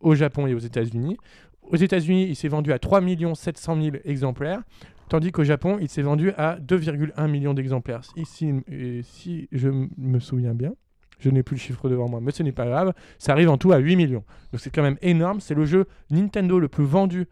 [0.00, 1.16] au Japon et aux États-Unis.
[1.62, 3.00] Aux États-Unis, il s'est vendu à 3
[3.34, 4.62] 700 000 exemplaires.
[5.08, 8.02] Tandis qu'au Japon, il s'est vendu à 2,1 millions d'exemplaires.
[8.16, 10.74] Ici, euh, si je me souviens bien,
[11.18, 12.92] je n'ai plus le chiffre devant moi, mais ce n'est pas grave.
[13.18, 14.24] Ça arrive en tout à 8 millions.
[14.52, 15.40] Donc c'est quand même énorme.
[15.40, 17.26] C'est le jeu Nintendo le plus vendu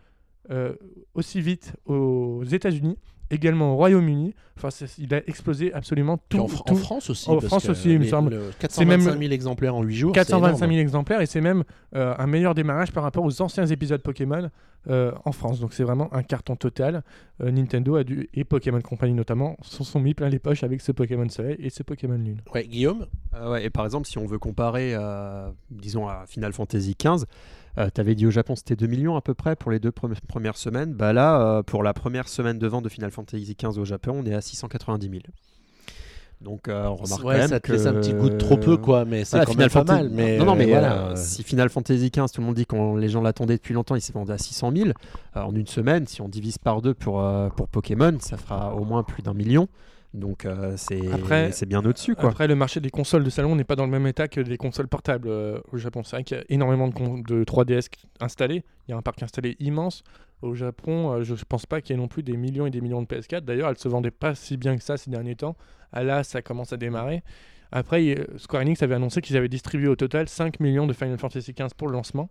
[0.50, 0.74] euh,
[1.14, 2.98] aussi vite aux États-Unis,
[3.32, 4.34] également au Royaume-Uni.
[4.56, 4.68] Enfin,
[4.98, 6.38] il a explosé absolument tout.
[6.38, 7.28] en, Fr- tout- en France aussi.
[7.28, 8.30] En parce France que aussi, il me semble.
[8.32, 10.10] le C'est même 425 000 exemplaires en 8 jours.
[10.14, 10.80] c'est 425 000 énorme.
[10.80, 11.64] exemplaires et c'est même
[11.96, 14.50] euh, un meilleur démarrage par rapport aux anciens épisodes Pokémon
[14.90, 15.58] euh, en France.
[15.60, 17.02] Donc c'est vraiment un carton total.
[17.42, 20.80] Euh, Nintendo a dû, et Pokémon Company notamment se sont mis plein les poches avec
[20.80, 22.40] ce Pokémon Soleil et ce Pokémon Lune.
[22.54, 23.06] Ouais, Guillaume?
[23.34, 27.24] Euh, ouais, et par exemple, si on veut comparer, euh, disons, à Final Fantasy XV,
[27.76, 30.16] tu avais dit au Japon c'était 2 millions à peu près pour les deux premi-
[30.28, 30.92] premières semaines.
[30.94, 34.20] Bah là, euh, pour la première semaine de vente de Final Fantasy XV au Japon,
[34.22, 35.22] on est à 690 000.
[36.40, 37.72] Donc, euh, on remarque Ouais, quand même ça te que...
[37.72, 39.92] laisse un petit goût de trop peu, quoi, mais c'est Voilà, quand Final même pas
[39.92, 40.10] Fantasy- mal.
[40.12, 40.92] Mais non, non, mais euh, voilà.
[41.10, 43.94] euh, si Final Fantasy XV, tout le monde dit que les gens l'attendaient depuis longtemps,
[43.94, 44.88] il s'est vendu à 600 000.
[44.88, 48.74] Euh, en une semaine, si on divise par deux pour, euh, pour Pokémon, ça fera
[48.74, 49.68] au moins plus d'un million.
[50.14, 52.14] Donc euh, c'est bien au-dessus.
[52.14, 52.28] quoi.
[52.28, 54.58] Après, le marché des consoles de salon n'est pas dans le même état que des
[54.58, 56.02] consoles portables euh, au Japon.
[56.04, 57.88] C'est vrai qu'il y a énormément de, de 3DS
[58.20, 58.62] installés.
[58.86, 60.02] Il y a un parc installé immense.
[60.42, 62.70] Au Japon, euh, je ne pense pas qu'il y ait non plus des millions et
[62.70, 63.40] des millions de PS4.
[63.40, 65.56] D'ailleurs, elles se vendaient pas si bien que ça ces derniers temps.
[65.92, 67.22] Ah là, ça commence à démarrer.
[67.70, 71.54] Après, Square Enix avait annoncé qu'ils avaient distribué au total 5 millions de Final Fantasy
[71.54, 72.28] XV pour le lancement.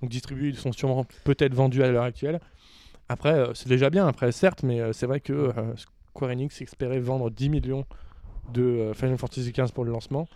[0.00, 2.38] Donc distribués, ils sont sûrement peut-être vendus à l'heure actuelle.
[3.08, 5.52] Après, euh, c'est déjà bien, après, certes, mais c'est vrai que euh,
[6.14, 7.84] Square Enix espérait vendre 10 millions
[8.52, 10.28] de euh, Final Fantasy XV pour le lancement.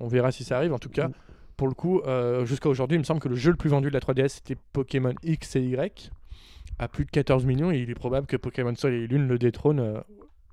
[0.00, 0.72] On verra si ça arrive.
[0.72, 1.10] En tout cas,
[1.56, 3.88] pour le coup, euh, jusqu'à aujourd'hui, il me semble que le jeu le plus vendu
[3.88, 6.12] de la 3DS, c'était Pokémon X et Y,
[6.78, 9.36] à plus de 14 millions, et il est probable que Pokémon Soleil et Lune le
[9.36, 10.00] détrône euh,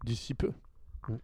[0.06, 0.50] d'ici peu.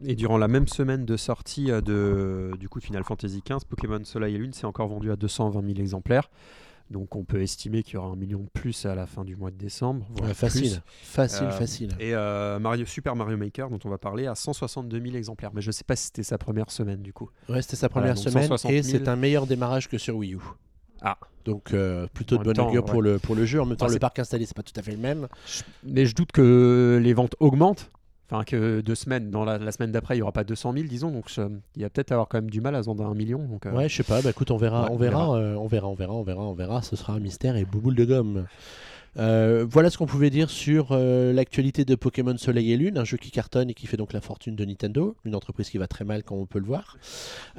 [0.05, 4.01] Et durant la même semaine de sortie de, du coup, de Final Fantasy XV, Pokémon
[4.05, 6.29] Soleil et Lune s'est encore vendu à 220 000 exemplaires.
[6.89, 9.35] Donc on peut estimer qu'il y aura un million de plus à la fin du
[9.35, 10.05] mois de décembre.
[10.15, 10.81] voire Ouais, facile, plus.
[11.01, 11.89] facile, Euh, facile.
[11.99, 15.51] Et euh, Mario, Super Mario Maker, dont on va parler, à 162 000 exemplaires.
[15.53, 17.29] Mais je sais pas si c'était sa première semaine du coup.
[17.49, 18.97] Ouais, c'était sa première semaine 160 et 000.
[19.03, 20.39] c'est un meilleur démarrage que sur Wii U.
[21.01, 21.17] Ah.
[21.45, 23.61] Donc euh, plutôt En de bonne temps, augure pour, le, pour le jeu.
[23.61, 25.27] En même temps, Enfin, le parc installé, c'est pas tout à fait le même.
[25.83, 27.91] Mais je doute que les ventes augmentent.
[28.33, 30.85] Enfin, que deux semaines, dans la, la semaine d'après, il n'y aura pas 200 000,
[30.87, 31.11] disons.
[31.11, 31.41] Donc je-
[31.75, 33.37] il y a peut-être avoir quand même du mal à se vendre à un million.
[33.39, 34.21] Donc, euh, Ouais, je sais pas.
[34.23, 35.37] Bah écoute, on verra, Ouais, on on verra, verra.
[35.37, 36.81] euh, on verra, on verra, on verra, on verra.
[36.81, 38.45] Ce sera un mystère et bouboule de gomme.
[39.17, 43.03] Euh, voilà ce qu'on pouvait dire sur euh, l'actualité de Pokémon Soleil et Lune, un
[43.03, 45.87] jeu qui cartonne et qui fait donc la fortune de Nintendo, une entreprise qui va
[45.87, 46.97] très mal comme on peut le voir.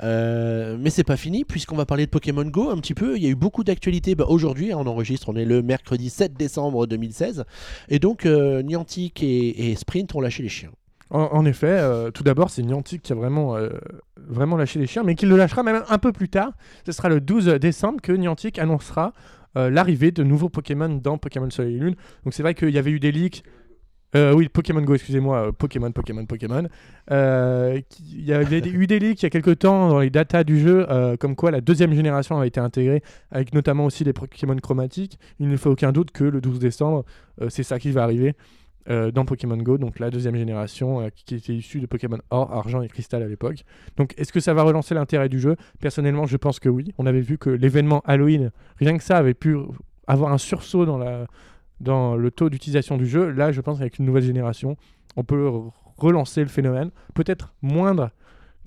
[0.03, 3.17] Euh, mais c'est pas fini puisqu'on va parler de Pokémon Go un petit peu.
[3.17, 4.15] Il y a eu beaucoup d'actualités.
[4.15, 7.45] Bah, Aujourd'hui, on enregistre, on est le mercredi 7 décembre 2016
[7.89, 10.71] et donc euh, Niantic et, Sprint ont lâché les chiens.
[11.11, 11.81] En, en effet,
[12.13, 13.57] tout d'abord, c'est Niantic qui a vraiment,
[14.17, 16.53] vraiment lâché les chiens, mais qui le lâchera même un peu plus tard.
[16.87, 19.13] Ce sera le 12 décembre que Niantic annoncera
[19.55, 21.95] l'arrivée de nouveaux Pokémon dans Pokémon Soleil et Lune.
[22.25, 23.45] Donc c'est vrai qu'il y avait eu des leaks.
[24.17, 26.69] Euh, oui, Pokémon Go, excusez-moi, euh, Pokémon, Pokémon, Pokémon.
[27.11, 27.81] Euh,
[28.13, 30.61] Il y avait eu des leaks il y a quelques temps dans les datas du
[30.61, 34.57] jeu, euh, comme quoi la deuxième génération a été intégrée, avec notamment aussi des Pokémon
[34.57, 35.19] chromatiques.
[35.41, 37.05] Il ne fait aucun doute que le 12 décembre,
[37.43, 38.35] euh, c'est ça qui va arriver
[38.91, 42.53] euh, dans Pokémon Go, donc la deuxième génération euh, qui était issue de Pokémon Or,
[42.53, 43.65] Argent et Cristal à l'époque.
[43.97, 45.57] Donc est-ce que ça va relancer l'intérêt du jeu?
[45.81, 46.93] Personnellement, je pense que oui.
[46.99, 49.57] On avait vu que l'événement Halloween, rien que ça, avait pu
[50.07, 51.27] avoir un sursaut dans, la,
[51.81, 53.31] dans le taux d'utilisation du jeu.
[53.31, 54.77] Là, je pense qu'avec une nouvelle génération,
[55.17, 56.91] on peut re- relancer le phénomène.
[57.15, 58.11] Peut-être moindre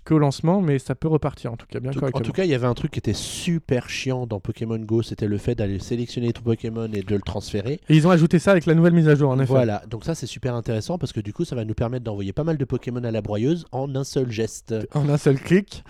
[0.07, 2.23] qu'au lancement, mais ça peut repartir en tout cas bien En tout- En correctement.
[2.25, 5.27] tout cas, il y avait un truc qui était super chiant dans Pokémon Go, c'était
[5.27, 7.79] le fait d'aller sélectionner ton Pokémon et de le transférer.
[7.89, 9.47] Et ils ont ajouté ça avec la nouvelle mise à jour, en effet.
[9.47, 12.33] Voilà, donc ça c'est super intéressant parce que du coup ça va nous permettre d'envoyer
[12.33, 14.73] pas mal de Pokémon à la broyeuse en un seul geste.
[14.93, 15.83] En un seul clic.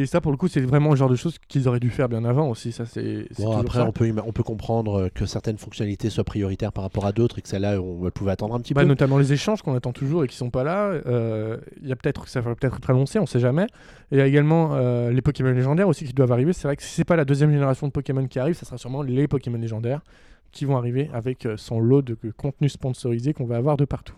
[0.00, 2.08] Et ça, pour le coup, c'est vraiment le genre de choses qu'ils auraient dû faire
[2.08, 2.70] bien avant aussi.
[2.70, 3.84] Ça, c'est Bon, après, ça.
[3.84, 7.10] on peut, ima- on peut comprendre euh, que certaines fonctionnalités soient prioritaires par rapport à
[7.10, 8.86] d'autres et que celle-là, on pouvait attendre un petit Bah, peu.
[8.86, 10.90] notamment les échanges qu'on attend toujours et qui sont pas là.
[11.06, 13.64] Euh, Il y a peut-être ça va peut-être être annoncé, on sait jamais.
[14.12, 16.52] Et il y a également euh, les Pokémon légendaires aussi qui doivent arriver.
[16.52, 18.78] C'est vrai que si c'est pas la deuxième génération de Pokémon qui arrive, ça sera
[18.78, 20.02] sûrement les Pokémon légendaires
[20.52, 24.14] qui vont arriver avec euh, son lot de contenu sponsorisé qu'on va avoir de partout.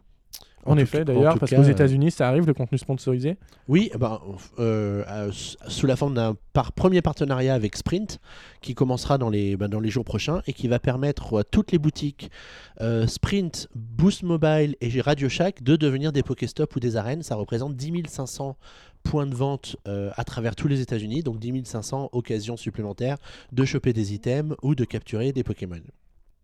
[0.66, 3.36] En, effet, d'ailleurs, parce qu'aux États-Unis, ça arrive le contenu sponsorisé.
[3.68, 4.20] Oui, eh ben,
[4.58, 8.20] euh, euh, sous la forme d'un par premier partenariat avec Sprint,
[8.60, 11.72] qui commencera dans les, ben, dans les jours prochains et qui va permettre à toutes
[11.72, 12.30] les boutiques
[12.80, 17.22] euh, Sprint, Boost Mobile et Radio Shack de devenir des Pokéstop ou des arènes.
[17.22, 18.56] Ça représente 10 500
[19.02, 23.16] points de vente euh, à travers tous les États-Unis, donc 10 500 occasions supplémentaires
[23.52, 25.80] de choper des items ou de capturer des Pokémon.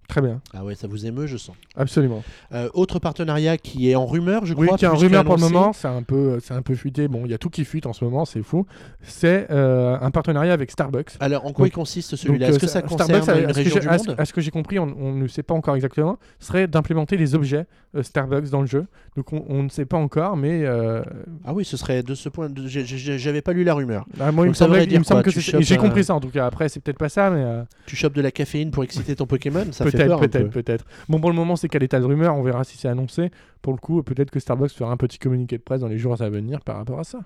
[0.08, 1.56] Très bien, Ah ouais, ça vous émeut, je sens.
[1.76, 2.22] absolument.
[2.52, 4.78] Euh, autre partenariat qui est en rumeur, je Oui, crois.
[4.78, 7.08] qui est en rumeur pour le moment, c'est un peu, c'est un peu fuité.
[7.08, 8.66] Bon, il y a tout qui fuite en ce moment, c'est fou.
[9.02, 11.12] C'est euh, un partenariat avec Starbucks.
[11.20, 12.48] Alors, en quoi Donc- il consiste celui-là?
[12.48, 14.14] Est-ce que euh, ça Starbucks, concerne à- une région j'ai- du monde?
[14.16, 17.34] à ce que j'ai compris, on, on ne sait pas encore exactement, serait d'implémenter les
[17.34, 17.66] objets
[17.96, 18.86] euh, Starbucks dans le jeu.
[19.16, 21.02] Donc on, on ne sait pas encore, mais euh,
[21.44, 22.48] Ah oui, ce serait de ce point.
[22.48, 24.06] de- J'avais pas lu la rumeur.
[24.20, 26.46] ah, moi, il me voudrait il me semble que j'ai compris ça en tout cas.
[26.46, 29.26] Après, c'est peut-être pas ça, mais euh, Tu chopes de la caféine pour exciter ton
[29.26, 29.64] Pokémon?
[29.72, 30.62] Ça peut-être, peut-être, peu.
[30.62, 30.84] peut-être.
[31.08, 32.34] Bon, pour le moment, c'est qu'à l'état de rumeur.
[32.36, 33.30] On verra si c'est annoncé.
[33.62, 36.20] Pour le coup, peut-être que Starbucks fera un petit communiqué de presse dans les jours
[36.20, 37.20] à venir par rapport à ça.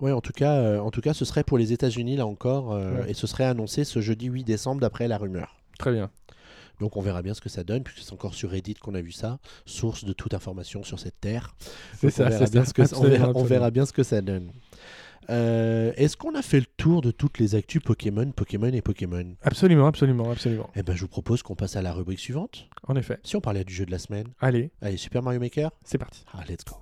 [0.00, 2.72] Ouais, en tout cas, euh, en tout cas, ce serait pour les États-Unis là encore,
[2.72, 3.10] euh, Ouais.
[3.10, 5.56] et ce serait annoncé ce jeudi 8 décembre d'après la rumeur.
[5.78, 6.10] Très bien.
[6.80, 9.00] Donc on verra bien ce que ça donne, puisque c'est encore sur Reddit qu'on a
[9.00, 11.54] vu ça, source de toute information sur cette terre.
[11.98, 12.68] C'est ça, on, verra c'est bien ça.
[12.68, 12.94] ce que,
[13.34, 14.50] on, verra bien ce que ça donne.
[15.30, 19.34] Euh, Est-ce qu'on a fait le tour de toutes les actus Pokémon, Pokémon et Pokémon
[19.42, 20.70] Absolument, absolument, absolument.
[20.76, 22.68] Eh ben, je vous propose qu'on passe à la rubrique suivante.
[22.86, 23.18] En effet.
[23.24, 26.24] Si on parlait du jeu de la semaine, Allez, allez, Super Mario Maker c'est parti.
[26.32, 26.76] Ah, let's go.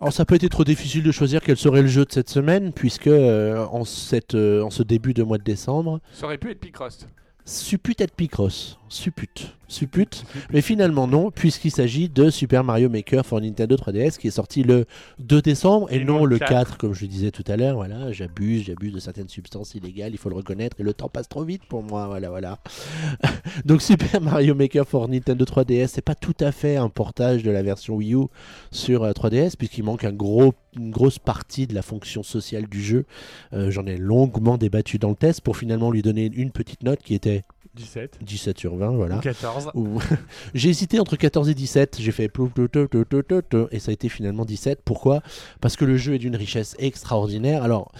[0.00, 2.72] Alors ça peut être trop difficile de choisir quel serait le jeu de cette semaine,
[2.72, 6.50] puisque euh, en, cette, euh, en ce début de mois de décembre, Ça aurait pu
[6.50, 7.06] être Picross.
[7.44, 8.78] suppute être Picross.
[8.88, 9.54] Suppute.
[9.70, 10.24] Suppute.
[10.52, 14.64] Mais finalement non, puisqu'il s'agit de Super Mario Maker for Nintendo 3DS qui est sorti
[14.64, 14.84] le
[15.20, 16.50] 2 décembre et, Et non le le 4.
[16.50, 16.76] 4.
[16.78, 17.76] comme je le disais tout à l'heure.
[17.76, 21.28] Voilà, j'abuse, j'abuse de certaines substances illégales, il faut le reconnaître et le temps passe
[21.28, 22.08] trop vite pour moi.
[22.08, 22.58] Voilà, voilà.
[23.64, 27.52] Donc Super Mario Maker for Nintendo 3DS, c'est pas tout à fait un portage de
[27.52, 28.26] la version Wii U
[28.72, 32.82] sur euh, 3DS puisqu'il manque un gros, une grosse partie de la fonction sociale du
[32.82, 33.04] jeu.
[33.52, 37.00] Euh, J'en ai longuement débattu dans le test pour finalement lui donner une petite note
[37.02, 37.44] qui était
[37.74, 38.18] 17.
[38.22, 39.18] 17 sur 20, voilà.
[39.18, 39.70] 14.
[39.74, 40.00] Ou-
[40.54, 41.98] J'ai hésité entre 14 et 17.
[42.00, 42.86] J'ai fait plou, plou, plou,
[43.70, 44.80] et ça a été finalement 17.
[44.84, 45.22] Pourquoi?
[45.60, 47.62] Parce que le jeu est d'une richesse extraordinaire.
[47.62, 47.92] Alors.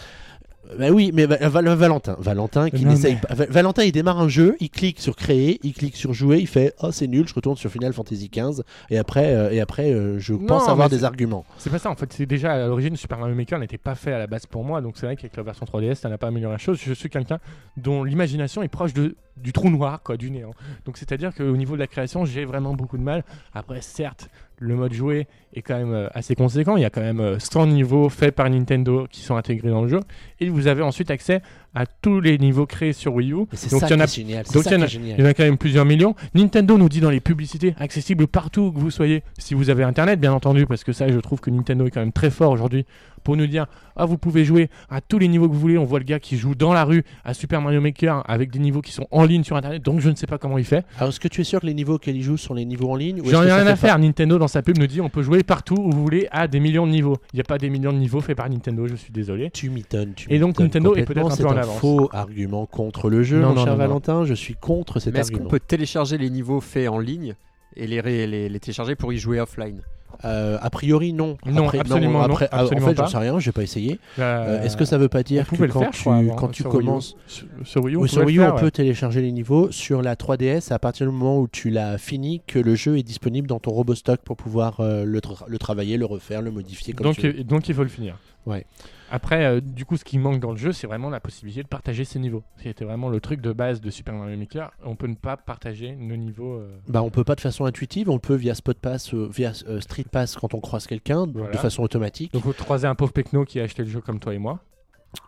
[0.79, 3.35] Bah oui, mais Va- Va- Valentin, Valentin qui n'essaye mais- pas.
[3.35, 6.46] Va- Valentin, il démarre un jeu, il clique sur créer, il clique sur jouer, il
[6.46, 9.90] fait oh c'est nul, je retourne sur Final Fantasy XV et après euh, et après
[9.90, 11.44] euh, je Non, pense avoir des arguments.
[11.59, 14.12] C'est pas ça, en fait, c'est déjà à l'origine, Super Mario Maker n'était pas fait
[14.12, 16.29] à la base pour moi, donc c'est vrai qu'avec la version 3DS, ça n'a pas
[16.29, 16.79] amélioré la chose.
[16.81, 17.40] Je suis quelqu'un
[17.77, 20.53] dont l'imagination est proche de, du trou noir, quoi, du néant.
[20.85, 23.24] Donc c'est-à-dire qu'au niveau de la création, j'ai vraiment beaucoup de mal.
[23.55, 26.76] Après, certes, le mode jouer est quand même euh, assez conséquent.
[26.76, 29.83] Il y a quand même euh, 100 niveaux faits par Nintendo qui sont intégrés dans
[29.83, 30.00] le jeu.
[30.38, 31.40] Et vous avez ensuite accès
[31.74, 33.37] à tous les niveaux créés sur Wii U.
[33.52, 34.44] C'est Donc ça il y en a génial.
[34.46, 35.16] c'est donc ça il y en a- est génial.
[35.18, 36.14] il y en a quand même plusieurs millions.
[36.35, 39.85] Nintendo nous dit dans les publicités, accessible partout où que vous soyez, si vous avez
[39.85, 42.50] Internet, bien entendu, parce que ça, je trouve que Nintendo est quand même très fort
[42.50, 42.87] aujourd'hui
[43.22, 45.76] pour nous dire, ah, vous pouvez jouer à tous les niveaux que vous voulez.
[45.76, 48.59] On voit le gars qui joue dans la rue à Super Mario Maker avec des
[48.59, 50.85] niveaux qui sont en ligne sur Internet, donc je ne sais pas comment il fait.
[50.96, 52.90] Alors est-ce que tu es sûr que les niveaux auxquels il joue sont les niveaux
[52.90, 53.98] en ligne J'en ai rien à faire.
[53.98, 56.61] Nintendo, dans sa pub, nous dit, on peut jouer partout où vous voulez à des
[56.61, 57.18] millions de niveaux.
[57.35, 59.50] Il n'y a pas des millions de niveaux faits par Nintendo, je suis désolé.
[59.50, 60.14] Tu m'étonnes.
[60.16, 61.79] tu Et donc, Nintendo est peut-être un peu en avance.
[61.79, 63.79] faux argument contre le jeu, Non, mon non, cher non, non.
[63.79, 64.25] Valentin.
[64.25, 67.35] Je suis contre cet Mais est-ce qu'on peut télécharger les niveaux faits en ligne
[67.77, 69.81] et les, ré- les, les télécharger pour y jouer offline?
[70.25, 71.38] Euh, a priori, non.
[71.46, 73.99] Non, Après- absolument non, après, ah, absolument en fait, j'en sais rien, j'ai pas essayé.
[74.18, 76.35] Euh, Euh, Est-ce que ça veut pas dire que le quand faire, tu, crois, avant,
[76.35, 76.85] quand tu sur Wii U.
[76.85, 77.16] commences.
[77.27, 78.61] Sur, sur Wii U, on Oui, sur pouvait Wii le U, faire, on ouais.
[78.62, 79.70] peut télécharger les niveaux.
[79.70, 82.99] Sur la 3DS, c'est à partir du moment où tu l'as fini que le jeu
[82.99, 86.51] est disponible dans ton Robostock pour pouvoir euh, le, tra- le travailler, le refaire, le
[86.51, 87.44] modifier comme donc, tu veux.
[87.44, 88.18] donc il faut le finir.
[88.46, 88.66] Ouais.
[89.11, 91.68] Après, euh, du coup, ce qui manque dans le jeu, c'est vraiment la possibilité de
[91.68, 92.42] partager ses niveaux.
[92.62, 94.70] C'était vraiment le truc de base de Super Mario Maker.
[94.85, 96.55] On peut ne pas partager nos niveaux.
[96.55, 99.53] euh, Bah, on peut pas de façon intuitive, on peut via Spot Pass, euh, via
[99.55, 101.51] Street Pass quand on croise quelqu'un, Voilà.
[101.53, 104.20] de façon automatique, Donc, vous croisez un pauvre Pecno qui a acheté le jeu comme
[104.20, 104.61] toi et moi.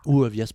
[0.05, 0.45] ou via,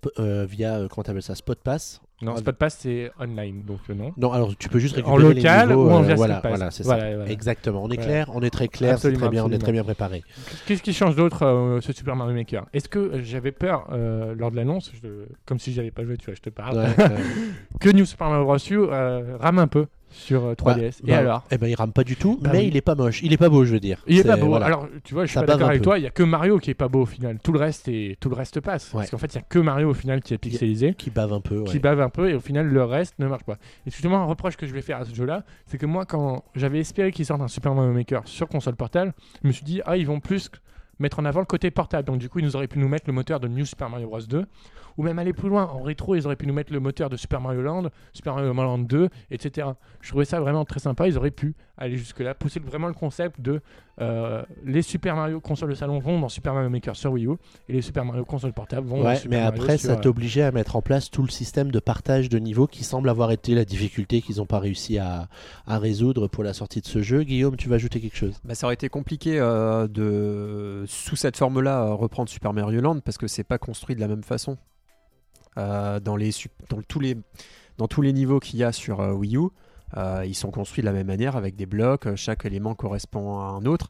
[0.47, 2.01] via comment ça, Spot Pass.
[2.21, 4.13] Non, Ah, Spot Pass, c'est online, donc euh, non.
[4.17, 5.87] Non, alors tu peux juste En récupérer local les niveaux.
[5.89, 6.97] ou en euh, voilà, voilà, c'est ça.
[6.97, 7.31] Voilà, voilà.
[7.31, 7.85] Exactement.
[7.85, 8.05] On est Voilà.
[8.11, 10.25] clair, on est très clair, c'est Absolument, très bien, on est très bien préparé.
[10.67, 12.67] Qu'est-ce qui change d'autre euh, ce Super Mario Maker?
[12.73, 16.17] Est-ce que euh, j'avais peur euh, lors de l'annonce, je- comme si j'avais pas joué,
[16.17, 16.87] tu vois, je te parle, Ouais,
[17.81, 18.57] que New Super Mario Bros.
[18.69, 21.01] U euh, rame un peu sur euh, 3DS.
[21.05, 22.67] et Bah, alors Eh ben, il rame pas du tout, Bah mais oui.
[22.69, 23.23] il est pas moche.
[23.23, 24.03] Il est pas beau, je veux dire.
[24.07, 24.47] Il est pas beau.
[24.49, 24.67] voilà.
[24.67, 25.85] Alors, tu vois, je suis Ça pas d'accord avec peu.
[25.85, 25.99] toi.
[25.99, 27.39] Il y a que Mario qui est pas beau au final.
[27.43, 28.87] Tout le reste est, tout le reste passe.
[28.93, 29.01] Ouais.
[29.01, 31.33] Parce qu'en fait, il y a que Mario au final qui est pixelisé, Qui bave
[31.33, 31.59] un peu.
[31.59, 31.65] ouais.
[31.65, 33.59] qui bave un peu, et au final, le reste ne marche pas.
[33.87, 36.45] Et justement, un reproche que je vais faire à ce jeu-là, c'est que moi, quand
[36.55, 39.81] j'avais espéré qu'il sorte un Super Mario Maker sur console portable, je me suis dit,
[39.87, 40.51] ah, ils vont plus
[40.99, 42.07] mettre en avant le côté portable.
[42.07, 44.09] Donc du coup, ils nous auraient pu nous mettre le moteur de New Super Mario
[44.09, 44.47] Bros 2,
[44.97, 45.65] ou même aller plus loin.
[45.65, 48.53] En rétro, ils auraient pu nous mettre le moteur de Super Mario Land, Super Mario
[48.53, 49.69] Land 2, etc.
[50.01, 51.07] Je trouvais ça vraiment très sympa.
[51.09, 53.61] Ils auraient pu aller jusque-là, pousser vraiment le concept de
[54.01, 57.33] euh, les Super Mario consoles de salon vont dans Super Mario Maker sur Wii U
[57.69, 59.97] et les Super Mario consoles portables vont dans Ouais, Super mais Mario après, sur, ça
[59.97, 63.09] euh, t'obligeait à mettre en place tout le système de partage de niveau qui semble
[63.09, 65.29] avoir été la difficulté qu'ils n'ont pas réussi à,
[65.67, 67.23] à résoudre pour la sortie de ce jeu.
[67.23, 68.35] Guillaume, tu vas ajouter quelque chose?
[68.45, 73.01] Bah, ça aurait été compliqué euh, de, sous cette forme-là, euh, reprendre Super Mario Land
[73.01, 74.57] parce que c'est pas construit de la même façon.
[75.57, 76.31] Euh, dans, les,
[76.71, 77.17] dans, tous les,
[77.79, 79.49] dans tous les niveaux qu'il y a sur euh, Wii U,
[80.25, 83.65] ils sont construits de la même manière avec des blocs, chaque élément correspond à un
[83.65, 83.89] autre.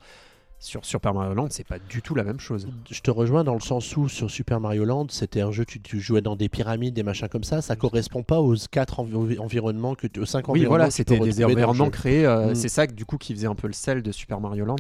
[0.61, 2.67] Sur Super Mario Land, c'est pas du tout la même chose.
[2.91, 5.81] Je te rejoins dans le sens où sur Super Mario Land, c'était un jeu, tu,
[5.81, 7.63] tu jouais dans des pyramides, des machins comme ça.
[7.63, 10.69] Ça correspond pas aux quatre envi- environnements que tu, aux cinq Oui, environnements.
[10.71, 12.27] voilà, que tu c'était des environnements créés.
[12.27, 12.55] euh, Mm.
[12.57, 14.77] C'est ça que, du coup qui faisait un peu le sel de Super Mario Land.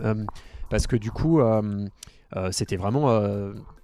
[0.00, 0.24] Euh,
[0.70, 1.86] parce que du coup, euh,
[2.36, 3.08] euh, c'était vraiment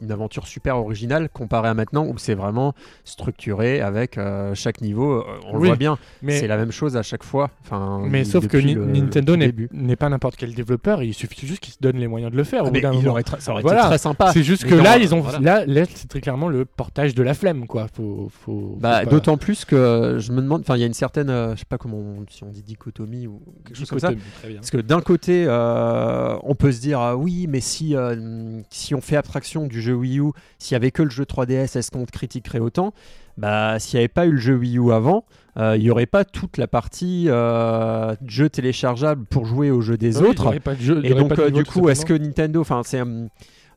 [0.01, 2.75] une aventure super originale comparée à maintenant où c'est vraiment
[3.05, 5.13] structuré avec euh, chaque niveau.
[5.21, 7.51] euh, on le voit bien, mais c'est la même chose à chaque fois.
[7.65, 11.75] Enfin, Mais sauf que le- Nintendo n'est pas n'importe quel développeur, il suffit juste qu'ils
[11.75, 12.65] se donnent les moyens de le faire.
[12.65, 12.81] au Ah, bout
[13.39, 13.81] ça aurait Voilà.
[13.81, 14.31] été très sympa.
[14.33, 15.39] C'est juste Mais que là, ils ont, voilà.
[15.41, 17.87] là, là, c'est très clairement le portage de la flemme, quoi.
[17.95, 20.95] Faut, faut, Bah, pas- D'autant plus que je me demande, enfin, il y a une
[20.95, 23.99] certaine, euh, je sais pas comment, on- si on dit dichotomie ou quelque chose comme
[23.99, 24.13] ça.
[24.57, 28.95] Parce que d'un côté, euh, on peut se dire, ah oui, mais si, euh, si
[28.95, 31.91] on fait abstraction du jeu Wii U, s'il y avait que le jeu 3DS, est-ce
[31.91, 32.93] qu'on critiquerait autant?
[33.37, 35.25] Bah, s'il n'y avait pas eu le jeu Wii U avant,
[35.59, 39.97] euh, il n'y aurait pas toute la partie euh, jeu téléchargeable pour jouer aux jeux
[39.97, 40.59] des Oui, y autres.
[40.59, 42.15] pas de jeu- Et donc, pas de euh, niveau, du coup, est-ce que.
[42.15, 43.01] Nintendo, enfin, c'est,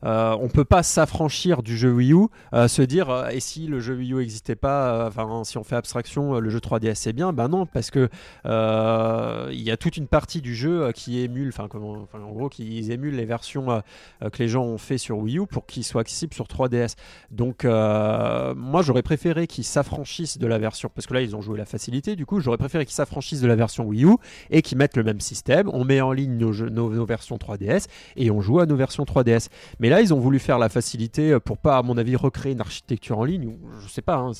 [0.04, 3.66] euh, on peut pas s'affranchir du jeu Wii U, euh, se dire, euh, et si
[3.66, 6.94] le jeu Wii U n'existait pas, euh, enfin, si on fait abstraction, le jeu 3DS
[6.94, 8.08] c'est bien, ben non, parce que
[8.44, 13.16] il y a toute une partie du jeu qui émule, enfin, en gros, qui émulent
[13.16, 13.82] les versions
[14.20, 16.94] que les gens ont fait sur Wii U pour qu'ils soient accessibles sur 3DS.
[17.30, 21.58] Donc, moi, j'aurais préféré qu'ils s'affranchissent de la version, parce que là, ils ont joué
[21.58, 24.16] la facilité, du coup, j'aurais préféré qu'ils s'affranchissent de la version Wii U
[24.50, 25.68] et qu'ils mettent le même système.
[25.72, 27.86] On met en ligne nos, versions 3DS
[28.16, 29.48] et on joue à nos versions 3DS.
[29.78, 32.52] Mais là, ils ont voulu faire la facilité euh, pour pas, à mon avis, recréer
[32.52, 34.16] une architecture en ligne, ou je sais pas.
[34.16, 34.32] hein,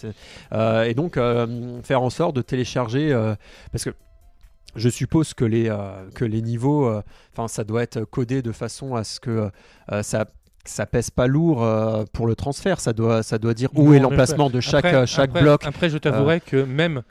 [0.53, 3.35] euh, et donc, euh, faire en sorte de télécharger, euh,
[3.71, 3.91] parce que
[4.75, 5.71] je suppose que les,
[6.15, 6.91] que les niveaux,
[7.33, 9.51] enfin, ça doit être codé de façon à ce que
[10.03, 10.25] ça
[10.65, 13.95] ça pèse pas lourd euh, pour le transfert, ça doit, ça doit dire où Non,
[13.95, 15.63] est en l'emplacement de chaque, Après- chaque après- bloc.
[15.67, 17.03] Après, je t'avouerai que même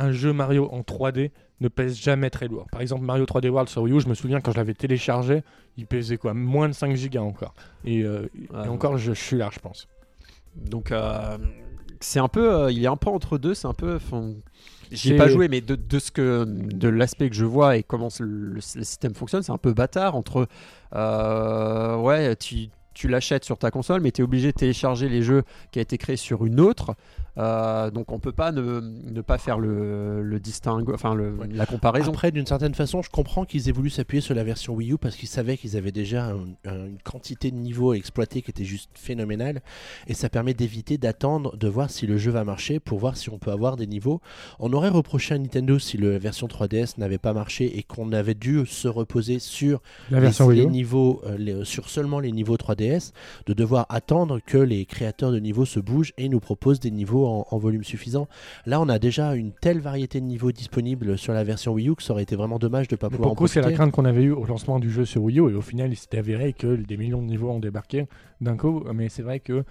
[0.00, 1.30] un jeu Mario en 3D
[1.60, 2.66] ne pèse jamais très lourd.
[2.72, 5.42] Par exemple, Mario 3D World sur Wii U, je me souviens quand je l'avais téléchargé,
[5.76, 7.54] il pesait quoi Moins de 5 gigas encore.
[7.84, 8.68] Et, euh, et Ouais.
[8.68, 9.86] encore, je, je suis là, je pense.
[10.56, 11.36] Donc euh,
[12.00, 13.96] c'est un peu, euh, il est un peu entre deux, c'est un peu.
[13.96, 14.32] enfin,
[14.90, 17.82] J'y ai pas joué, mais de, de ce que, de l'aspect que je vois et
[17.84, 20.48] comment le, le- le système fonctionne, c'est un peu bâtard entre,
[20.96, 25.22] euh, ouais, tu, tu l'achètes sur ta console, mais tu es obligé de télécharger les
[25.22, 26.94] jeux qui a été créé sur une autre.
[27.40, 31.48] Euh, donc on peut pas ne, ne pas faire le, le distingue, enfin le- Ouais.
[31.52, 32.10] la comparaison.
[32.10, 34.98] Après, d'une certaine façon, je comprends qu'ils aient voulu s'appuyer sur la version Wii U
[34.98, 38.50] parce qu'ils savaient qu'ils avaient déjà un- un- une quantité de niveaux à exploiter qui
[38.50, 39.62] était juste phénoménale.
[40.06, 43.30] Et ça permet d'éviter d'attendre de voir si le jeu va marcher pour voir si
[43.30, 44.20] on peut avoir des niveaux.
[44.58, 48.34] On aurait reproché à Nintendo si la version 3DS n'avait pas marché et qu'on avait
[48.34, 49.80] dû se reposer sur
[50.10, 53.12] La les, niveaux, euh, les- sur seulement les niveaux 3DS,
[53.46, 57.26] de devoir attendre que les créateurs de niveaux se bougent et nous proposent des niveaux
[57.30, 58.28] en, en volume suffisant.
[58.66, 61.94] Là, on a déjà une telle variété de niveaux disponibles sur la version Wii U
[61.94, 63.92] que ça aurait été vraiment dommage de ne pas Mais pouvoir pour c'est la crainte
[63.92, 66.18] qu'on avait eue au lancement du jeu sur Wii U, et au final, il s'est
[66.18, 68.06] avéré que des millions de niveaux ont débarqué
[68.40, 68.84] d'un coup.
[68.94, 69.64] Mais c'est vrai que,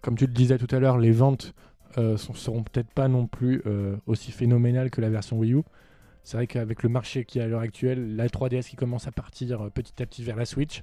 [0.00, 1.54] comme tu le disais tout à l'heure, les ventes
[1.96, 5.62] euh, seront peut-être pas non plus euh, aussi phénoménales que la version Wii U.
[6.22, 9.12] C'est vrai qu'avec le marché qui est à l'heure actuelle, la 3DS qui commence à
[9.12, 10.82] partir euh, petit à petit vers la Switch,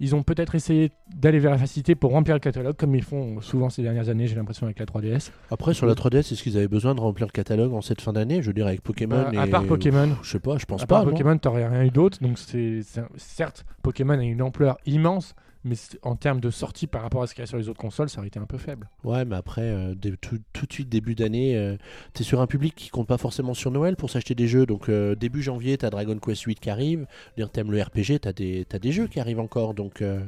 [0.00, 3.40] ils ont peut-être essayé d'aller vers la facilité pour remplir le catalogue, comme ils font
[3.40, 5.30] souvent ces dernières années, j'ai l'impression, avec la 3DS.
[5.50, 8.12] Après, sur la 3DS, est-ce qu'ils avaient besoin de remplir le catalogue en cette fin
[8.12, 8.42] d'année?
[8.42, 9.26] Je veux dire, avec Pokémon.
[9.32, 10.96] Bah, à part Pokémon, Je sais pas, je pense À pas.
[10.96, 11.12] part non?
[11.12, 12.18] Pokémon, t'aurais rien eu d'autre.
[12.20, 12.80] Donc, c'est
[13.16, 15.34] certes, Pokémon a une ampleur immense,
[15.66, 17.80] mais en termes de sortie par rapport à ce qu'il y a sur les autres
[17.80, 18.88] consoles, ça aurait été un peu faible.
[19.04, 21.76] Ouais, mais après, euh, tout, tout de suite, début d'année, euh,
[22.14, 24.64] t'es sur un public qui compte pas forcément sur Noël pour s'acheter des jeux.
[24.64, 27.06] Donc, euh, début janvier, t'as Dragon Quest 8 qui arrive.
[27.52, 29.74] T'aimes le RPG, t'as des, t'as des jeux qui arrivent encore.
[29.74, 30.20] Donc, euh,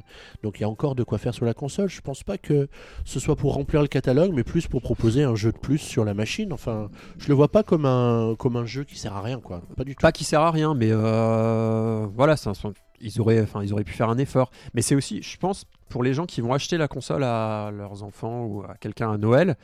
[0.43, 1.89] donc il y a encore de quoi faire sur la console.
[1.89, 2.69] Je pense pas que
[3.05, 6.05] ce soit pour remplir le catalogue, mais plus pour proposer un jeu de plus sur
[6.05, 6.53] la machine.
[6.53, 9.63] Enfin, je le vois pas comme un, comme un jeu qui sert à rien, quoi.
[9.77, 10.01] Pas du tout.
[10.03, 12.55] Pas qui sert à rien, mais euh, voilà, c'est un-
[13.01, 14.51] ils auraient, enfin, ils auraient pu faire un effort.
[14.75, 18.03] Mais c'est aussi, je pense, pour les gens qui vont acheter la console à leurs
[18.03, 19.57] enfants ou à quelqu'un à Noël,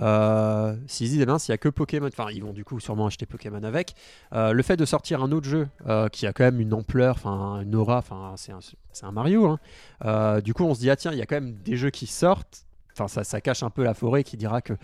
[0.00, 2.80] euh, s'ils disent, eh ben, s'il n'y a que Pokémon, enfin, ils vont du coup
[2.80, 3.94] sûrement acheter Pokémon avec,
[4.32, 7.16] euh, le fait de sortir un autre jeu euh, qui a quand même une ampleur,
[7.16, 8.60] enfin, une aura, enfin, c'est un,
[9.02, 10.40] un Mario, hein.
[10.42, 12.06] Du coup, on se dit, ah tiens, il y a quand même des jeux qui
[12.06, 14.74] sortent, enfin, ça, ça cache un peu la forêt qui dira que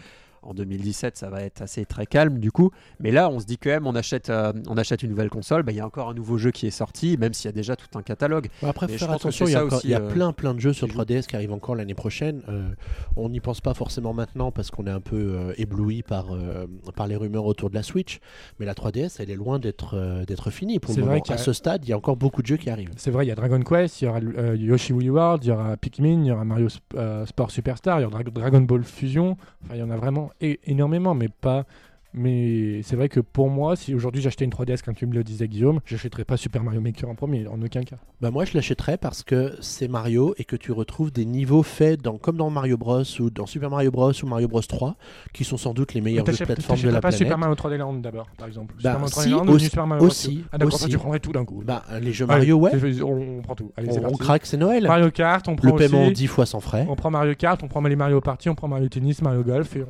[0.47, 2.71] en 2017, ça va être assez très calme du coup.
[3.01, 5.63] Mais là, on se dit quand même, on achète, euh, on achète une nouvelle console.
[5.63, 7.53] bah, Il y a encore un nouveau jeu qui est sorti, même s'il y a
[7.53, 8.49] déjà tout un catalogue.
[8.63, 10.11] Bon, Après, Mais faire attention, il y a, ça encore- aussi, il y a euh,
[10.11, 11.01] plein plein de jeux sur qui joue.
[11.01, 12.43] 3DS qui arrivent encore l'année prochaine.
[12.49, 12.69] Euh,
[13.17, 16.67] on n'y pense pas forcément maintenant parce qu'on est un peu euh, ébloui par, euh,
[16.95, 18.21] par les rumeurs autour de la Switch.
[18.61, 21.25] Mais la 3DS, elle est loin d'être euh, d'être finie pour C'est le vrai moment.
[21.29, 22.91] y À ce stade, il y a encore beaucoup de jeux qui arrivent.
[22.97, 25.49] C'est vrai, il y a Dragon Quest, il y aura euh, Yoshi Woolly World, il
[25.49, 28.31] y aura Pikmin, il y aura Mario Sp- euh, Sport Superstar, il y aura Dra-
[28.31, 29.37] Dragon Ball Fusion.
[29.65, 31.65] Enfin, il y en a vraiment énormément, mais pas.
[32.19, 35.23] Mais c'est vrai que pour moi, si aujourd'hui j'achetais une 3DS, comme tu me le
[35.23, 37.97] disais Guillaume, j'achèterais pas Super Mario Maker en premier, en aucun cas.
[38.23, 42.01] Bah moi, je l'achèterais parce que c'est Mario et que tu retrouves des niveaux faits
[42.03, 44.97] dans, comme dans Mario Bros ou dans Super Mario Bros ou Mario Bros 3,
[45.35, 47.19] qui sont sans doute les meilleurs jeux de plateforme de la pas planète.
[47.19, 48.75] Super Mario 3D Land d'abord, par exemple.
[48.83, 50.45] Bah, Super Mario 3D si, Land ou aussi- Super Mario aussi, Bros.
[50.53, 51.63] Ah d'accord, tu prendrais tout d'un coup.
[51.67, 52.73] Bah, les jeux Mario, ouais.
[53.03, 53.73] On, on prend tout.
[53.77, 54.87] Allez, c'est On, craque, c'est Noël.
[54.87, 56.13] Mario Kart, on prend Le paiement aussi.
[56.15, 56.87] 10 fois sans frais.
[56.89, 59.77] On prend Mario Kart, on prend les Mario Party, on prend Mario Tennis, Mario Golf
[59.77, 59.83] et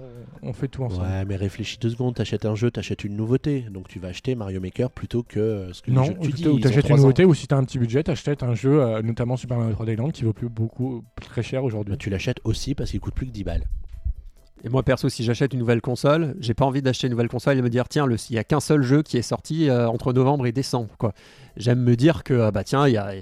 [0.42, 1.06] on, on fait tout ensemble.
[1.06, 3.60] Ouais, mais réfléchis deux secondes, t'achètes un jeu, t'achètes une nouveauté.
[3.70, 6.48] Donc tu vas acheter Mario Maker plutôt que euh, ce que Non, tu dis.
[6.48, 6.96] ont t'achètes une ans.
[6.98, 9.96] nouveauté, ou si t'as un petit budget, t'achètes un jeu, euh, notamment Super Mario 3D
[9.96, 11.92] Land, qui vaut plus beaucoup très cher aujourd'hui.
[11.92, 13.64] Bah, tu l'achètes aussi parce qu'il coûte plus que 10 balles.
[14.64, 17.58] Et moi perso, si j'achète une nouvelle console, j'ai pas envie d'acheter une nouvelle console
[17.58, 20.12] et me dire tiens, il y a qu'un seul jeu qui est sorti euh, entre
[20.12, 20.88] novembre et décembre.
[20.98, 21.12] Quoi.
[21.56, 23.12] J'aime me dire que ah bah tiens, il y a,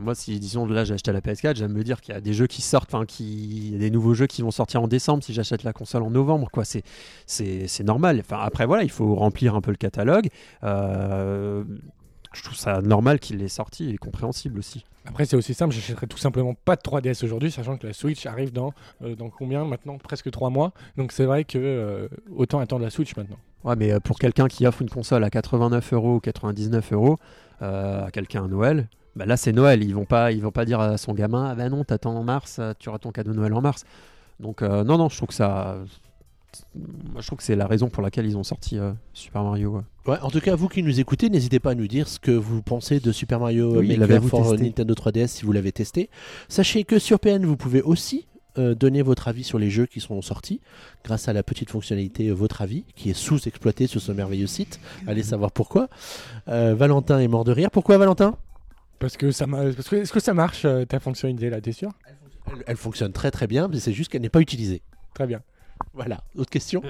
[0.00, 2.32] moi si disons là j'ai acheté la PS4, j'aime me dire qu'il y a des
[2.32, 5.62] jeux qui sortent, enfin qui, des nouveaux jeux qui vont sortir en décembre si j'achète
[5.62, 6.48] la console en novembre.
[6.52, 6.82] Quoi, c'est
[7.24, 8.18] c'est c'est normal.
[8.20, 10.28] Enfin après voilà, il faut remplir un peu le catalogue.
[10.64, 11.64] Euh,
[12.32, 14.84] je trouve ça normal qu'il ait sorti et compréhensible aussi.
[15.06, 18.26] Après, c'est aussi simple, j'achèterais tout simplement pas de 3DS aujourd'hui, sachant que la Switch
[18.26, 18.72] arrive dans,
[19.02, 19.98] euh, dans combien maintenant?
[19.98, 20.72] Presque 3 mois.
[20.96, 23.38] Donc c'est vrai que euh, autant attendre la Switch maintenant.
[23.64, 27.18] Ouais, mais euh, pour quelqu'un qui offre une console à 89 euros ou 99 euros
[27.60, 29.84] à quelqu'un à Noël, bah là c'est Noël.
[29.84, 32.24] Ils vont pas, ils vont pas dire à son gamin, ah bah non, t'attends en
[32.24, 33.84] mars, tu auras ton cadeau de Noël en mars.
[34.40, 35.76] Donc euh, non, non, je trouve que ça,
[36.74, 39.82] moi je trouve que c'est la raison pour laquelle ils ont sorti euh, Super Mario.
[40.06, 40.18] ouais.
[40.22, 42.62] En tout cas, vous qui nous écoutez, n'hésitez pas à nous dire ce que vous
[42.62, 46.10] pensez de Super Mario Oui, Maker for Nintendo 3DS si vous l'avez testé.
[46.48, 48.26] Sachez que sur PN, vous pouvez aussi
[48.58, 50.60] euh, donner votre avis sur les jeux qui sont sortis
[51.04, 54.80] grâce à la petite fonctionnalité euh, Votre avis qui est sous-exploitée sur ce merveilleux site.
[55.06, 55.88] Allez savoir pourquoi.
[56.48, 57.70] Euh, Valentin est mort de rire.
[57.70, 58.36] Pourquoi Valentin?
[58.98, 61.90] Parce que ça parce que est-ce que ça marche euh, ta fonctionnalité là, t'es sûr?
[62.06, 64.82] Elle, elle fonctionne très très bien, mais c'est juste qu'elle n'est pas utilisée.
[65.14, 65.40] Très bien.
[65.94, 66.82] Voilà, autre question?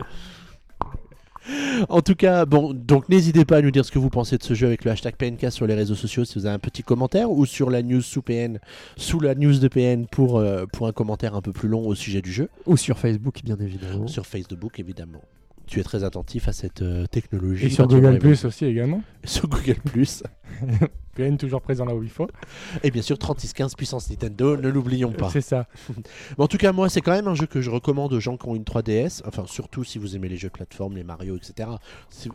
[1.88, 4.43] En tout cas, bon, donc n'hésitez pas à nous dire ce que vous pensez de
[4.43, 6.82] ce jeu avec le hashtag PNK sur les réseaux sociaux si vous avez un petit
[6.82, 8.59] commentaire ou sur la news sous PN,
[8.97, 11.95] sous la news de PN pour, euh, pour un commentaire un peu plus long au
[11.95, 14.07] sujet du jeu, Ou sur Facebook, bien évidemment.
[14.07, 15.22] sur Facebook évidemment.
[15.66, 17.66] Tu es très attentif à cette euh, technologie.
[17.66, 19.03] Et sur Google Plus aussi également.
[19.24, 20.22] Sur Google Plus.
[21.16, 22.28] PN toujours présent là où il faut.
[22.84, 25.28] Et bien sûr 3615 puissance Nintendo, ne l'oublions pas.
[25.28, 25.66] C'est ça.
[26.38, 28.36] Mais en tout cas, moi, c'est quand même un jeu que je recommande aux gens
[28.36, 29.22] qui ont une 3DS.
[29.26, 31.68] Enfin, surtout si vous aimez les jeux de plateforme, les Mario, etc.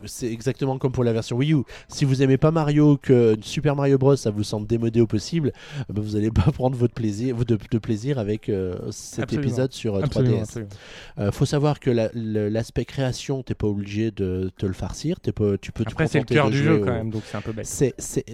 [0.04, 1.62] C'est- exactement comme pour la version Wii U.
[1.88, 5.52] Si vous aimez pas Mario, que Super Mario Bros, ça vous semble démodé au possible,
[5.80, 9.46] euh, ben, vous n'allez pas prendre votre plaisir, de, de plaisir avec euh, cet Absolument.
[9.48, 10.42] épisode sur euh, Absolument, 3DS.
[10.42, 10.70] absolument.
[11.18, 15.16] Euh, faut savoir que la- l'aspect création, t'es pas obligé de te le farcir.
[15.20, 17.52] Pas, tu peux Après, c'est le cœur du jeu quand même, donc c'est un peu
[17.52, 17.66] bête.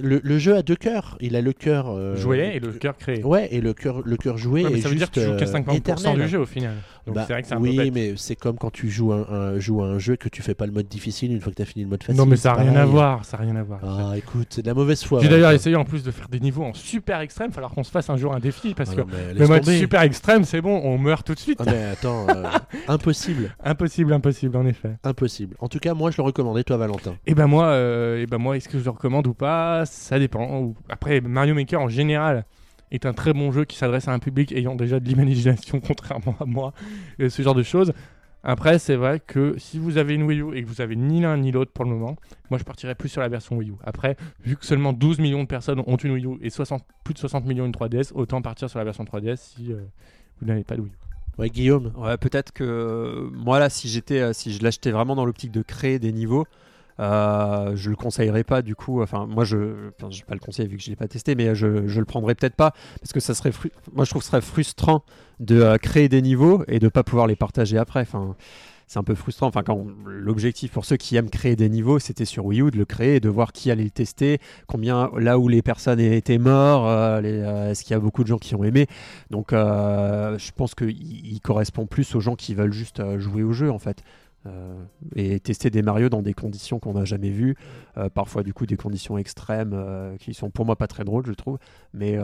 [0.00, 1.16] Le, le jeu a deux cœurs.
[1.20, 3.22] Il a le cœur euh, Jouer et le cœur créé.
[3.24, 5.26] Ouais, et le cœur, le cœur joué Ouais, mais est ça veut dire que tu
[5.26, 6.20] joues qu'à euh, 50% éternel.
[6.22, 6.74] du jeu au final.
[7.06, 7.94] Donc Bah, c'est vrai que c'est un oui, peu bête.
[7.94, 10.40] mais c'est comme quand tu joues un, un- joues à un jeu et que tu
[10.40, 12.16] fais pas le mode difficile une fois que tu as fini le mode facile.
[12.20, 13.24] non, mais ça n'a rien à voir.
[13.24, 13.80] Ça a rien à voir.
[13.82, 15.20] Ah, écoute, c'est de la mauvaise foi.
[15.20, 15.56] J'ai d'ailleurs ouais.
[15.56, 17.48] essayé en plus de faire des niveaux en super extrême.
[17.50, 19.60] Il falloir qu'on se fasse un jour un défi parce Ah que non, le mode
[19.64, 19.78] tomber.
[19.78, 21.58] super extrême, c'est bon, on meurt tout de suite.
[21.60, 22.44] Ah, mais attends, euh,
[22.88, 24.96] impossible, Impossible, impossible, en effet.
[25.02, 25.56] impossible.
[25.58, 27.14] En tout cas, moi, je le recommandais, toi, Valentin.
[27.26, 29.84] Et ben moi, euh, et ben moi, est-ce que je le recommande ou pas?
[29.86, 30.72] Ça dépend.
[30.88, 32.44] Après, Mario Maker en général
[32.92, 36.36] est un très bon jeu qui s'adresse à un public ayant déjà de l'imagination, contrairement
[36.40, 36.72] à moi,
[37.18, 37.92] et ce genre de choses.
[38.44, 41.20] Après, c'est vrai que si vous avez une Wii U et que vous avez ni
[41.20, 42.16] l'un ni l'autre pour le moment,
[42.50, 43.74] moi je partirais plus sur la version Wii U.
[43.84, 47.14] Après, vu que seulement 12 millions de personnes ont une Wii U et 60, plus
[47.14, 49.76] de 60 millions une 3DS, autant partir sur la version 3DS si euh,
[50.40, 51.02] vous n'avez pas de Wii U.
[51.38, 51.92] Ouais, Guillaume.
[51.96, 55.52] Ouais, peut-être que euh, moi là, si j'étais, euh, si je l'achetais vraiment dans l'optique
[55.52, 56.46] de créer des niveaux,
[57.02, 59.02] euh, je le conseillerais pas du coup.
[59.02, 61.34] Enfin, moi je, enfin, je vais pas le conseiller vu que je l'ai pas testé,
[61.34, 63.50] mais je, je le prendrais peut-être pas parce que ça serait,
[63.92, 65.04] moi je trouve que ce serait frustrant
[65.40, 68.02] de euh, créer des niveaux et de pas pouvoir les partager après.
[68.02, 68.36] Enfin,
[68.86, 69.48] c'est un peu frustrant.
[69.48, 72.78] Enfin, quand l'objectif pour ceux qui aiment créer des niveaux, c'était sur Wii U de
[72.78, 74.38] le créer et de voir qui allait le tester,
[74.68, 78.38] combien là où les personnes étaient mortes, euh, est-ce qu'il y a beaucoup de gens
[78.38, 78.86] qui ont aimé.
[79.30, 83.78] Donc, je pense qu'il correspond plus aux gens qui veulent juste jouer au jeu en
[83.78, 84.02] fait.
[84.46, 84.74] Euh,
[85.14, 87.54] et tester des Mario dans des conditions qu'on n'a jamais vues,
[87.96, 91.24] euh, parfois du coup des conditions extrêmes euh, qui sont pour moi pas très drôles
[91.26, 91.58] je trouve,
[91.94, 92.18] mais,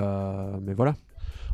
[0.62, 0.94] mais voilà.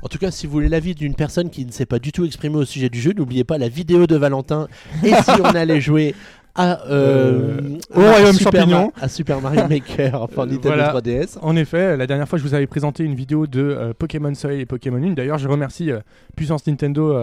[0.03, 2.25] En tout cas, si vous voulez l'avis d'une personne qui ne s'est pas du tout
[2.25, 4.69] exprimée au sujet du jeu, n'oubliez pas la vidéo de Valentin.
[5.03, 6.15] Et si on allait jouer
[6.55, 11.39] à, euh, au Royaume Champignon, à Super Mario Maker, enfin Nintendo 3DS.
[11.43, 14.61] En effet, la dernière fois, je vous avais présenté une vidéo de euh, Pokémon Soleil
[14.61, 15.15] et Pokémon Lune.
[15.15, 16.01] D'ailleurs, je remercie euh,
[16.37, 17.17] Puissance Nintendo,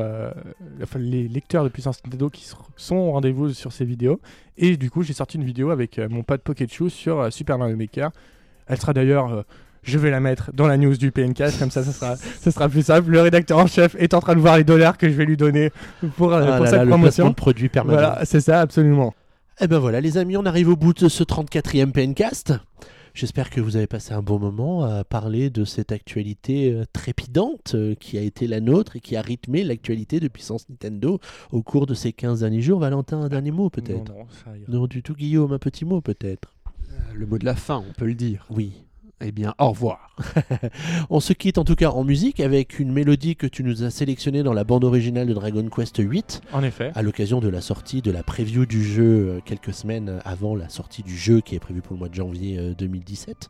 [0.84, 4.20] enfin les lecteurs de Puissance Nintendo qui sont au rendez-vous sur ces vidéos.
[4.58, 8.12] Et du coup, j'ai sorti une vidéo avec mon pote Pokéchu sur Super Mario Maker.
[8.68, 9.46] Elle sera d'ailleurs
[9.84, 12.70] je vais la mettre dans la news du PNK, comme ça, ça sera, ça sera
[12.70, 13.10] plus simple.
[13.10, 15.38] Le rédacteur en chef est en train de voir les dollars que je vais lui
[15.38, 15.72] donner
[16.18, 17.30] pour, ah pour cette promotion.
[17.30, 17.98] de produit permanent.
[17.98, 19.14] Voilà, c'est ça, absolument.
[19.62, 22.56] Et eh ben voilà, les amis, on arrive au bout de ce 34e PNcast.
[23.14, 27.76] J'espère que vous avez passé un bon moment à parler de cette actualité euh, trépidante
[27.76, 31.20] euh, qui a été la nôtre et qui a rythmé l'actualité de Puissance Nintendo
[31.52, 32.80] au cours de ces 15 derniers jours.
[32.80, 34.12] Valentin, un dernier mot peut-être?
[34.12, 34.26] Non,
[34.68, 36.56] non, du tout, Guillaume, un petit mot peut-être?
[36.90, 38.48] Euh, le mot de la fin, on peut le dire.
[38.50, 38.84] Oui.
[39.24, 40.10] Eh bien, au revoir.
[41.10, 43.92] On se quitte en tout cas en musique avec une mélodie que tu nous as
[43.92, 46.42] sélectionnée dans la bande originale de Dragon Quest 8.
[46.54, 46.92] En effet.
[46.96, 50.70] À l'occasion de la sortie de la preview du jeu euh, quelques semaines avant la
[50.70, 53.50] sortie du jeu qui est prévue pour le mois de janvier 2017.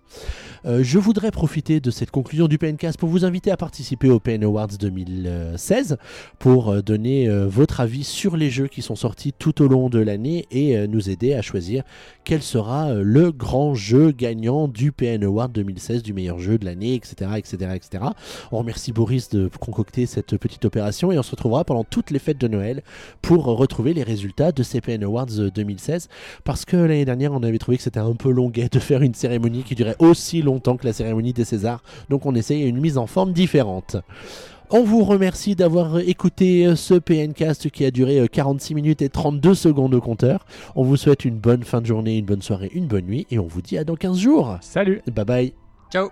[0.66, 4.10] Euh, euh, je voudrais profiter de cette conclusion du PNcast pour vous inviter à participer
[4.10, 5.98] au PN Awards 2016
[6.38, 10.46] pour donner votre avis sur les jeux qui sont sortis tout au long de l'année
[10.52, 11.84] et nous aider à choisir
[12.24, 16.96] quel sera le grand jeu gagnant du PN Award 2016 du meilleur jeu de l'année,
[16.96, 18.04] etc., etc., etc.
[18.52, 22.20] On remercie Boris de concocter cette petite opération et on se retrouvera pendant toutes les
[22.20, 22.82] fêtes de Noël
[23.22, 26.10] pour retrouver les résultats de CPN Awards 2016
[26.44, 29.14] parce que l'année dernière on avait trouvé que c'était un peu longuet de faire une
[29.14, 32.98] cérémonie qui durait aussi longtemps que la cérémonie des Césars donc on essaye une mise
[32.98, 33.98] en forme différente.
[34.74, 39.94] On vous remercie d'avoir écouté ce PNcast qui a duré 46 minutes et 32 secondes
[39.94, 40.46] au compteur.
[40.76, 43.38] On vous souhaite une bonne fin de journée, une bonne soirée, une bonne nuit et
[43.38, 44.58] on vous dit à dans 15 jours.
[44.62, 45.02] Salut.
[45.14, 45.54] Bye bye.
[45.92, 46.10] Ciao